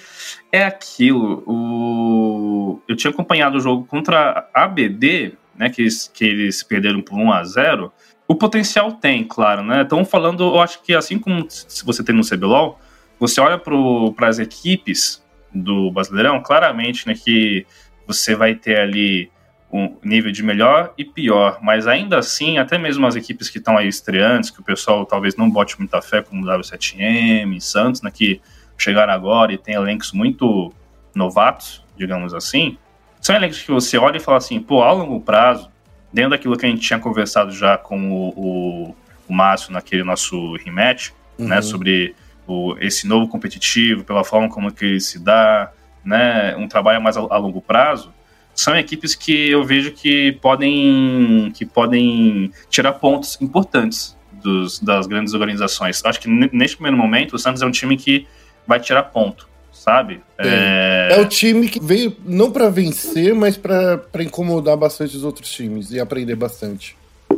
é 0.50 0.64
aquilo. 0.64 1.44
O... 1.46 2.80
Eu 2.88 2.96
tinha 2.96 3.12
acompanhado 3.12 3.56
o 3.56 3.60
jogo 3.60 3.86
contra 3.86 4.48
a 4.52 4.64
ABD, 4.64 5.34
né? 5.56 5.70
Que 5.70 5.86
que 6.12 6.24
eles 6.24 6.64
perderam 6.64 7.00
por 7.00 7.16
1 7.16 7.32
a 7.32 7.44
0 7.44 7.92
O 8.26 8.34
potencial 8.34 8.92
tem, 8.92 9.22
claro, 9.22 9.62
né? 9.62 9.82
Estão 9.82 10.04
falando, 10.04 10.42
eu 10.42 10.60
acho 10.60 10.82
que 10.82 10.92
assim 10.92 11.20
como 11.20 11.46
se 11.48 11.84
você 11.84 12.02
tem 12.02 12.14
no 12.14 12.28
CBLOL, 12.28 12.80
você 13.20 13.40
olha 13.40 13.58
para 13.58 14.26
as 14.26 14.40
equipes 14.40 15.22
do 15.54 15.92
Brasileirão, 15.92 16.42
claramente, 16.42 17.06
né? 17.06 17.14
Que 17.14 17.64
você 18.04 18.34
vai 18.34 18.56
ter 18.56 18.80
ali 18.80 19.30
um 19.72 19.96
nível 20.02 20.32
de 20.32 20.42
melhor 20.42 20.92
e 20.98 21.04
pior, 21.04 21.58
mas 21.62 21.86
ainda 21.86 22.18
assim, 22.18 22.58
até 22.58 22.76
mesmo 22.76 23.06
as 23.06 23.16
equipes 23.16 23.48
que 23.48 23.56
estão 23.56 23.78
aí 23.78 23.88
estreantes, 23.88 24.50
que 24.50 24.60
o 24.60 24.62
pessoal 24.62 25.06
talvez 25.06 25.34
não 25.34 25.48
bote 25.48 25.78
muita 25.78 26.02
fé, 26.02 26.20
como 26.20 26.42
o 26.42 26.46
W7M, 26.46 27.58
Santos, 27.58 28.02
né, 28.02 28.10
que 28.10 28.38
chegaram 28.82 29.12
agora 29.12 29.52
e 29.52 29.58
tem 29.58 29.74
elencos 29.74 30.12
muito 30.12 30.72
novatos, 31.14 31.84
digamos 31.96 32.34
assim, 32.34 32.76
são 33.20 33.36
elencos 33.36 33.62
que 33.62 33.70
você 33.70 33.96
olha 33.96 34.16
e 34.16 34.20
fala 34.20 34.38
assim, 34.38 34.60
pô, 34.60 34.82
a 34.82 34.92
longo 34.92 35.20
prazo, 35.20 35.70
dentro 36.12 36.30
daquilo 36.30 36.56
que 36.56 36.66
a 36.66 36.68
gente 36.68 36.82
tinha 36.82 36.98
conversado 36.98 37.52
já 37.52 37.78
com 37.78 38.10
o, 38.10 38.28
o, 38.28 38.96
o 39.28 39.32
Márcio 39.32 39.72
naquele 39.72 40.02
nosso 40.02 40.54
rematch, 40.56 41.10
né, 41.38 41.56
Uhum. 41.56 41.62
sobre 41.62 42.14
o, 42.46 42.76
esse 42.80 43.06
novo 43.06 43.28
competitivo, 43.28 44.04
pela 44.04 44.24
forma 44.24 44.48
como 44.48 44.72
que 44.72 44.84
ele 44.84 45.00
se 45.00 45.18
dá, 45.18 45.70
né, 46.04 46.56
um 46.56 46.66
trabalho 46.66 47.00
mais 47.00 47.16
a, 47.16 47.20
a 47.20 47.36
longo 47.36 47.60
prazo, 47.60 48.12
são 48.54 48.76
equipes 48.76 49.14
que 49.14 49.50
eu 49.50 49.64
vejo 49.64 49.92
que 49.92 50.32
podem, 50.42 51.50
que 51.54 51.64
podem 51.64 52.52
tirar 52.68 52.92
pontos 52.94 53.40
importantes 53.40 54.16
dos, 54.42 54.78
das 54.78 55.06
grandes 55.06 55.32
organizações. 55.32 56.04
Acho 56.04 56.20
que 56.20 56.28
neste 56.28 56.76
primeiro 56.76 56.96
momento 56.96 57.34
o 57.34 57.38
Santos 57.38 57.62
é 57.62 57.66
um 57.66 57.70
time 57.70 57.96
que 57.96 58.26
vai 58.66 58.80
tirar 58.80 59.02
ponto, 59.04 59.48
sabe? 59.72 60.20
É. 60.38 61.08
É 61.12 61.20
o 61.20 61.26
time 61.28 61.68
que 61.68 61.80
veio 61.80 62.16
não 62.24 62.50
pra 62.50 62.68
vencer, 62.68 63.34
mas 63.34 63.56
pra 63.56 64.00
incomodar 64.20 64.76
bastante 64.76 65.16
os 65.16 65.24
outros 65.24 65.50
times 65.50 65.90
e 65.90 66.00
aprender 66.00 66.34
bastante. 66.36 66.96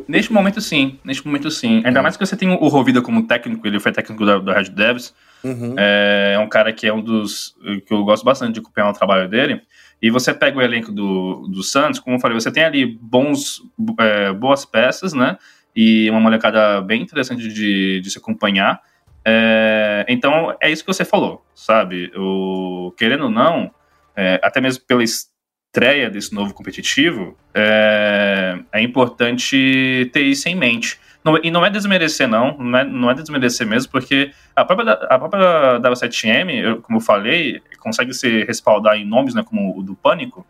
Neste 0.09 0.33
momento, 0.33 0.61
sim. 0.61 0.99
Neste 1.05 1.25
momento, 1.27 1.51
sim. 1.51 1.83
Ainda 1.85 2.01
É. 2.01 2.03
mais 2.03 2.17
que 2.17 2.25
você 2.27 2.37
tem 2.37 2.49
o 2.49 2.69
Rovida 2.69 3.01
como 3.01 3.27
técnico, 3.27 3.67
ele 3.67 3.79
foi 3.81 3.93
técnico 3.93 4.25
da, 4.27 4.39
da 4.39 4.53
Red 4.55 4.71
Devs. 4.71 5.15
Uhum. 5.43 5.75
É 5.77 6.37
um 6.43 6.49
cara 6.49 6.73
que 6.73 6.87
é 6.87 6.93
um 6.93 7.01
dos. 7.03 7.55
que 7.87 7.93
eu 7.93 8.03
gosto 8.05 8.25
bastante 8.25 8.55
de 8.55 8.61
acompanhar 8.61 8.91
o 8.91 8.93
trabalho 8.95 9.29
dele. 9.29 9.61
E 10.03 10.11
você 10.11 10.35
pega 10.35 10.59
o 10.59 10.63
elenco 10.63 10.91
do, 10.93 11.47
do 11.49 11.63
Santos, 11.63 12.01
como 12.01 12.17
eu 12.17 12.21
falei, 12.21 12.39
você 12.39 12.51
tem 12.51 12.65
ali 12.65 12.85
bons, 13.01 13.63
é, 13.99 14.33
boas 14.33 14.65
peças, 14.65 15.13
né? 15.15 15.39
E 15.75 16.11
uma 16.11 16.21
molecada 16.21 16.81
bem 16.83 17.01
interessante 17.03 17.49
de, 17.49 18.01
de 18.01 18.11
se 18.11 18.19
acompanhar. 18.19 18.81
É, 19.25 20.05
então, 20.09 20.55
é 20.61 20.71
isso 20.71 20.85
que 20.85 20.93
você 20.93 21.05
falou, 21.05 21.45
sabe? 21.55 22.13
O, 22.17 22.93
querendo 22.97 23.25
ou 23.25 23.31
não, 23.31 23.71
é, 24.17 24.39
até 24.43 24.61
mesmo 24.61 24.85
pela 24.87 25.03
estreia 25.03 26.11
desse 26.11 26.35
novo 26.35 26.53
competitivo, 26.55 27.37
é, 27.55 28.59
é 28.73 28.83
importante 28.83 30.11
ter 30.13 30.23
isso 30.23 30.49
em 30.49 30.55
mente. 30.55 30.99
Não- 31.25 31.41
e 31.43 31.51
não 31.51 31.65
é 31.65 31.71
desmerecer, 31.71 32.29
não, 32.29 32.57
não 32.59 32.79
é, 32.79 32.85
não 32.85 33.11
é 33.11 33.15
desmerecer 33.15 33.67
mesmo, 33.67 33.91
porque 33.91 34.31
a 34.55 34.63
própria, 34.63 34.93
a 34.93 35.19
própria 35.19 35.79
W7M, 35.81 36.51
eu- 36.63 36.83
como 36.83 36.99
eu 36.99 37.01
falei, 37.03 37.63
consegue 37.79 38.13
se 38.13 38.45
respaldar 38.45 38.97
em 38.97 39.07
nomes 39.07 39.35
né, 39.35 39.43
como 39.43 39.79
o 39.79 39.83
do 39.83 39.95
Pânico 39.95 40.47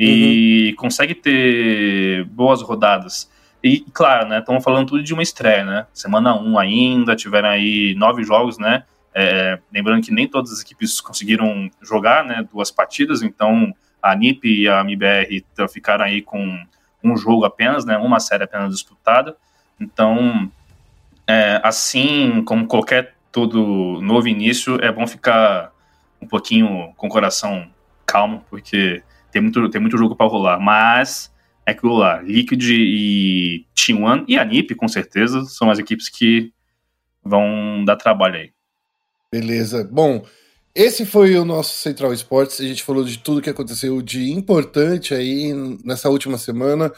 e 0.00 0.74
consegue 0.78 1.14
ter 1.14 2.24
boas 2.24 2.62
rodadas. 2.62 3.30
E, 3.64 3.80
claro, 3.94 4.28
né, 4.28 4.40
estamos 4.40 4.62
falando 4.62 4.88
tudo 4.88 5.02
de 5.02 5.14
uma 5.14 5.22
estreia, 5.22 5.64
né? 5.64 5.86
Semana 5.90 6.38
1 6.38 6.58
ainda, 6.58 7.16
tiveram 7.16 7.48
aí 7.48 7.94
nove 7.94 8.22
jogos, 8.22 8.58
né? 8.58 8.84
É, 9.14 9.58
lembrando 9.72 10.04
que 10.04 10.12
nem 10.12 10.28
todas 10.28 10.52
as 10.52 10.60
equipes 10.60 11.00
conseguiram 11.00 11.70
jogar, 11.80 12.26
né? 12.26 12.46
Duas 12.52 12.70
partidas, 12.70 13.22
então 13.22 13.72
a 14.02 14.14
NIP 14.14 14.64
e 14.64 14.68
a 14.68 14.82
MBR 14.82 15.46
ficaram 15.72 16.04
aí 16.04 16.20
com 16.20 16.62
um 17.02 17.16
jogo 17.16 17.46
apenas, 17.46 17.86
né? 17.86 17.96
Uma 17.96 18.20
série 18.20 18.44
apenas 18.44 18.70
disputada. 18.70 19.34
Então, 19.80 20.52
é, 21.26 21.58
assim 21.64 22.44
como 22.44 22.66
qualquer 22.66 23.14
todo 23.32 23.98
novo 24.02 24.28
início, 24.28 24.78
é 24.84 24.92
bom 24.92 25.06
ficar 25.06 25.72
um 26.20 26.26
pouquinho 26.26 26.92
com 26.98 27.06
o 27.06 27.10
coração 27.10 27.66
calmo, 28.04 28.44
porque 28.50 29.02
tem 29.32 29.40
muito, 29.40 29.70
tem 29.70 29.80
muito 29.80 29.96
jogo 29.96 30.14
para 30.14 30.26
rolar. 30.26 30.60
Mas 30.60 31.33
é 31.66 31.72
aquilo 31.72 31.96
lá, 31.96 32.20
Liquid 32.20 32.62
e 32.70 33.66
T1 33.74 34.24
e 34.28 34.36
a 34.38 34.44
NiP, 34.44 34.74
com 34.74 34.88
certeza, 34.88 35.44
são 35.44 35.70
as 35.70 35.78
equipes 35.78 36.08
que 36.08 36.52
vão 37.24 37.84
dar 37.84 37.96
trabalho 37.96 38.36
aí. 38.36 38.50
Beleza. 39.32 39.88
Bom, 39.90 40.24
esse 40.74 41.06
foi 41.06 41.36
o 41.36 41.44
nosso 41.44 41.76
Central 41.76 42.12
Esportes. 42.12 42.60
A 42.60 42.64
gente 42.64 42.82
falou 42.82 43.04
de 43.04 43.18
tudo 43.18 43.40
que 43.40 43.50
aconteceu 43.50 44.02
de 44.02 44.30
importante 44.32 45.14
aí 45.14 45.52
nessa 45.84 46.08
última 46.10 46.36
semana. 46.36 46.92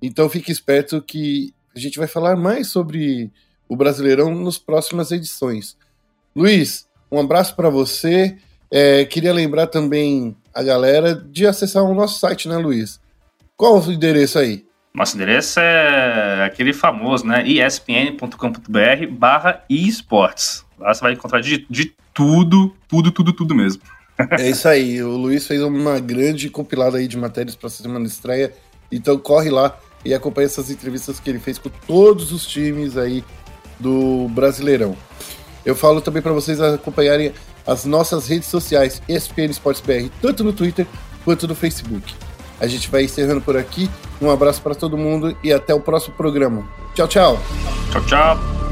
Então 0.00 0.28
fique 0.28 0.52
esperto 0.52 1.02
que 1.02 1.52
a 1.74 1.78
gente 1.78 1.98
vai 1.98 2.06
falar 2.06 2.36
mais 2.36 2.68
sobre 2.68 3.30
o 3.68 3.76
Brasileirão 3.76 4.34
nas 4.34 4.58
próximas 4.58 5.10
edições. 5.10 5.76
Luiz, 6.34 6.86
um 7.10 7.18
abraço 7.18 7.56
para 7.56 7.68
você. 7.68 8.38
É, 8.70 9.04
queria 9.04 9.32
lembrar 9.32 9.66
também 9.66 10.36
a 10.54 10.62
galera 10.62 11.14
de 11.14 11.46
acessar 11.46 11.82
o 11.82 11.94
nosso 11.94 12.18
site, 12.18 12.48
né, 12.48 12.56
Luiz? 12.56 13.00
Qual 13.56 13.80
o 13.80 13.92
endereço 13.92 14.38
aí? 14.38 14.66
Nosso 14.94 15.16
endereço 15.16 15.58
é 15.58 16.44
aquele 16.44 16.74
famoso, 16.74 17.26
né? 17.26 17.42
espn.com.br 17.48 19.06
barra 19.10 19.64
esportes. 19.68 20.62
Lá 20.78 20.92
você 20.92 21.00
vai 21.00 21.12
encontrar 21.14 21.40
de, 21.40 21.66
de 21.68 21.94
tudo, 22.12 22.74
tudo, 22.86 23.10
tudo, 23.10 23.32
tudo 23.32 23.54
mesmo. 23.54 23.82
É 24.38 24.48
isso 24.48 24.66
aí. 24.66 25.02
O 25.02 25.10
Luiz 25.10 25.46
fez 25.46 25.62
uma 25.62 26.00
grande 26.00 26.48
compilada 26.48 26.96
aí 26.96 27.06
de 27.06 27.18
matérias 27.18 27.54
para 27.54 27.66
essa 27.66 27.82
semana 27.82 28.06
de 28.06 28.10
estreia. 28.10 28.50
Então 28.90 29.18
corre 29.18 29.50
lá 29.50 29.78
e 30.02 30.14
acompanha 30.14 30.46
essas 30.46 30.70
entrevistas 30.70 31.20
que 31.20 31.28
ele 31.28 31.38
fez 31.38 31.58
com 31.58 31.68
todos 31.86 32.32
os 32.32 32.46
times 32.46 32.96
aí 32.96 33.22
do 33.78 34.26
Brasileirão. 34.30 34.96
Eu 35.66 35.76
falo 35.76 36.00
também 36.00 36.22
para 36.22 36.32
vocês 36.32 36.58
acompanharem 36.62 37.32
as 37.66 37.84
nossas 37.84 38.26
redes 38.26 38.48
sociais, 38.48 39.02
ESPN 39.06 39.50
Esportes 39.50 39.82
BR, 39.82 40.08
tanto 40.22 40.42
no 40.42 40.52
Twitter 40.52 40.86
quanto 41.22 41.46
no 41.46 41.54
Facebook. 41.54 42.14
A 42.60 42.66
gente 42.66 42.90
vai 42.90 43.04
encerrando 43.04 43.40
por 43.40 43.56
aqui. 43.56 43.90
Um 44.20 44.30
abraço 44.30 44.62
para 44.62 44.74
todo 44.74 44.96
mundo 44.96 45.36
e 45.42 45.52
até 45.52 45.74
o 45.74 45.80
próximo 45.80 46.14
programa. 46.14 46.64
Tchau, 46.94 47.08
tchau. 47.08 47.42
Tchau, 47.92 48.04
tchau. 48.06 48.65